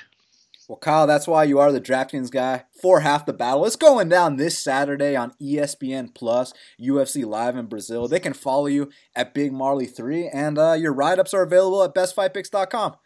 [0.68, 3.65] Well, Kyle, that's why you are the DraftKings guy for half the battle.
[3.65, 8.07] It's going down this Saturday on ESPN Plus, UFC Live in Brazil.
[8.07, 11.81] They can follow you at Big Marley 3, and uh, your write ups are available
[11.84, 12.97] at bestfightpicks.com.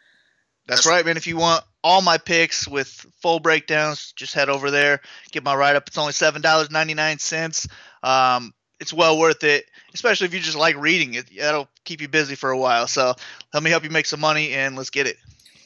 [0.66, 1.16] That's right, man.
[1.16, 2.88] If you want all my picks with
[3.20, 5.00] full breakdowns, just head over there,
[5.32, 5.88] get my write up.
[5.88, 7.68] It's only $7.99.
[8.02, 11.26] Um, it's well worth it, especially if you just like reading it.
[11.36, 12.86] That'll keep you busy for a while.
[12.86, 13.14] So
[13.54, 15.16] let me help you make some money, and let's get it.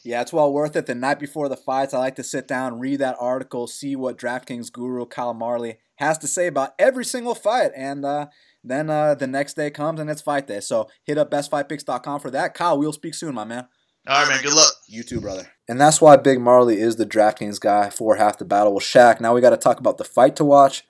[0.04, 0.86] Yeah, it's well worth it.
[0.86, 4.18] The night before the fights, I like to sit down, read that article, see what
[4.18, 8.26] DraftKings guru Kyle Marley has to say about every single fight, and uh,
[8.62, 10.60] then uh, the next day comes and it's fight day.
[10.60, 12.54] So hit up bestfightpicks.com for that.
[12.54, 13.66] Kyle, we'll speak soon, my man.
[14.08, 14.42] All right, man.
[14.42, 14.72] Good luck.
[14.86, 15.50] You too, brother.
[15.68, 18.72] And that's why Big Marley is the DraftKings guy for half the battle.
[18.72, 20.86] Well, Shaq, now we got to talk about the fight to watch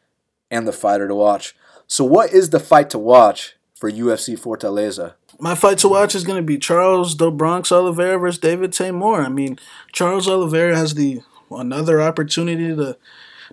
[0.50, 1.56] and the fighter to watch.
[1.86, 5.14] So, what is the fight to watch for UFC Fortaleza?
[5.38, 9.24] My fight to watch is going to be Charles Do Bronx Oliveira versus David Teymur.
[9.24, 9.58] I mean,
[9.92, 11.20] Charles Oliveira has the
[11.50, 12.98] another opportunity to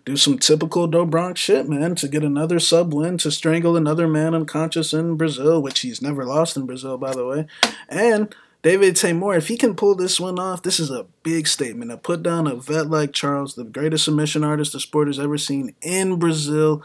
[0.06, 4.08] do some typical Do Bronx shit, man, to get another sub win, to strangle another
[4.08, 7.46] man unconscious in Brazil, which he's never lost in Brazil, by the way.
[7.88, 8.34] And
[8.64, 11.92] David Teymur, if he can pull this one off, this is a big statement.
[11.92, 15.38] To put down a vet like Charles, the greatest submission artist the sport has ever
[15.38, 16.82] seen in Brazil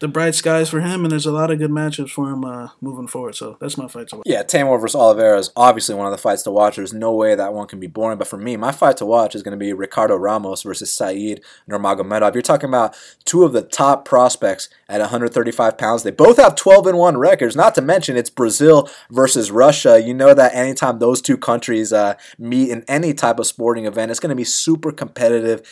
[0.00, 2.68] the bright skies for him, and there's a lot of good matchups for him uh,
[2.80, 3.34] moving forward.
[3.34, 4.24] So that's my fight to watch.
[4.26, 6.76] Yeah, Teymur versus Oliveira is obviously one of the fights to watch.
[6.76, 8.16] There's no way that one can be boring.
[8.16, 11.42] But for me, my fight to watch is going to be Ricardo Ramos versus Said
[11.68, 12.32] Nurmagomedov.
[12.32, 12.96] You're talking about
[13.26, 16.02] two of the top prospects at 135 pounds.
[16.02, 17.54] They both have 12 and one records.
[17.54, 20.00] Not to mention it's Brazil versus Russia.
[20.02, 24.10] You know that anytime those two countries uh, meet in any type of sporting event,
[24.10, 25.62] it's going to be super competitive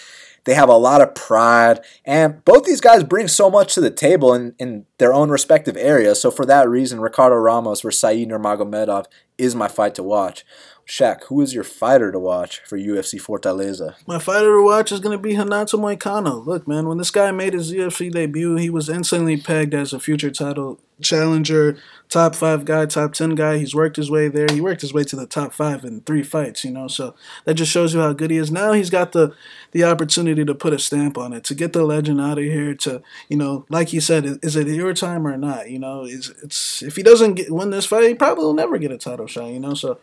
[0.49, 3.91] they have a lot of pride, and both these guys bring so much to the
[3.91, 6.23] table in, in their own respective areas.
[6.23, 9.05] So for that reason, Ricardo Ramos versus Said Nurmagomedov
[9.37, 10.47] is my fight to watch.
[10.89, 13.95] Shaq, who is your fighter to watch for UFC Fortaleza?
[14.07, 16.45] My fighter to watch is going to be Renato Moicano.
[16.47, 20.01] Look, man, when this guy made his UFC debut, he was instantly pegged as a
[20.01, 21.77] future title challenger,
[22.09, 23.59] top five guy, top 10 guy.
[23.59, 24.47] He's worked his way there.
[24.51, 27.55] He worked his way to the top five in three fights, you know, so that
[27.55, 28.51] just shows you how good he is.
[28.51, 29.35] Now he's got the,
[29.73, 32.75] the opportunity to put a stamp on it, to get the legend out of here,
[32.77, 35.71] to, you know, like you said, is, it your time or not?
[35.71, 38.79] You know, it's, it's if he doesn't get, win this fight, he probably will never
[38.79, 39.99] get a title shot, you know, so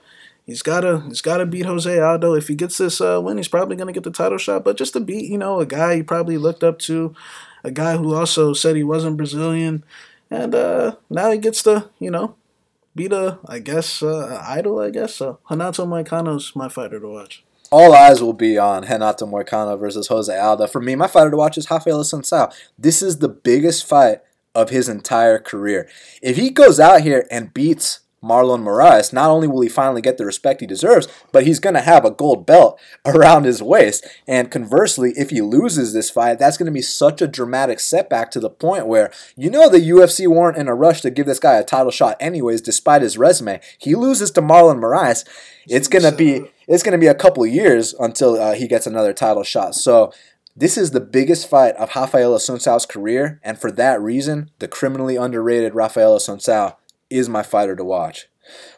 [0.46, 2.36] He's gotta he's gotta beat Jose Aldo.
[2.36, 4.64] If he gets this uh, win, he's probably gonna get the title shot.
[4.64, 7.16] But just to beat, you know, a guy he probably looked up to,
[7.64, 9.84] a guy who also said he wasn't Brazilian,
[10.30, 12.36] and uh, now he gets to, you know,
[12.96, 14.80] beat a I guess uh, idol.
[14.80, 15.40] I guess so.
[15.50, 17.44] Renato Moicano's my fighter to watch.
[17.72, 20.68] All eyes will be on Renato Moicano versus Jose Aldo.
[20.68, 22.54] For me, my fighter to watch is Rafael Assunção.
[22.78, 24.20] This is the biggest fight
[24.54, 25.90] of his entire career.
[26.22, 30.18] If he goes out here and beats Marlon Moraes, not only will he finally get
[30.18, 34.06] the respect he deserves, but he's going to have a gold belt around his waist.
[34.28, 38.32] And conversely, if he loses this fight, that's going to be such a dramatic setback
[38.32, 41.40] to the point where you know the UFC weren't in a rush to give this
[41.40, 43.60] guy a title shot anyways, despite his resume.
[43.78, 45.26] He loses to Marlon Moraes,
[45.68, 48.88] it's going to be it's going to be a couple years until uh, he gets
[48.88, 49.76] another title shot.
[49.76, 50.12] So
[50.56, 55.16] this is the biggest fight of Rafael Assunção's career, and for that reason, the criminally
[55.16, 56.76] underrated Rafael Assunção
[57.18, 58.28] is my fighter to watch.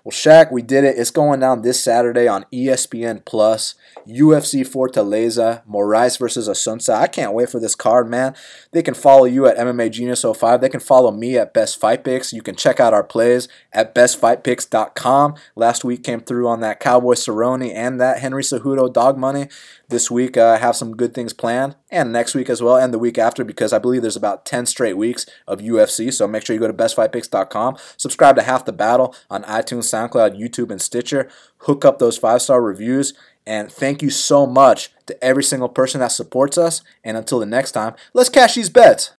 [0.07, 0.97] Well, Shaq, we did it.
[0.97, 3.75] It's going down this Saturday on ESPN Plus.
[4.07, 6.95] UFC Fortaleza, Moraes versus Assunção.
[6.95, 8.33] I can't wait for this card, man.
[8.71, 10.61] They can follow you at MMA Genius 05.
[10.61, 12.31] They can follow me at Best Fight Picks.
[12.31, 15.35] You can check out our plays at bestfightpicks.com.
[15.57, 19.49] Last week came through on that Cowboy Cerrone and that Henry Cejudo dog money.
[19.89, 22.93] This week, uh, I have some good things planned, and next week as well, and
[22.93, 26.13] the week after, because I believe there's about 10 straight weeks of UFC.
[26.13, 27.77] So make sure you go to bestfightpicks.com.
[27.95, 31.29] Subscribe to Half the Battle on iTunes, SoundCloud, YouTube, and Stitcher.
[31.59, 33.13] Hook up those five star reviews.
[33.45, 36.81] And thank you so much to every single person that supports us.
[37.03, 39.13] And until the next time, let's cash these bets.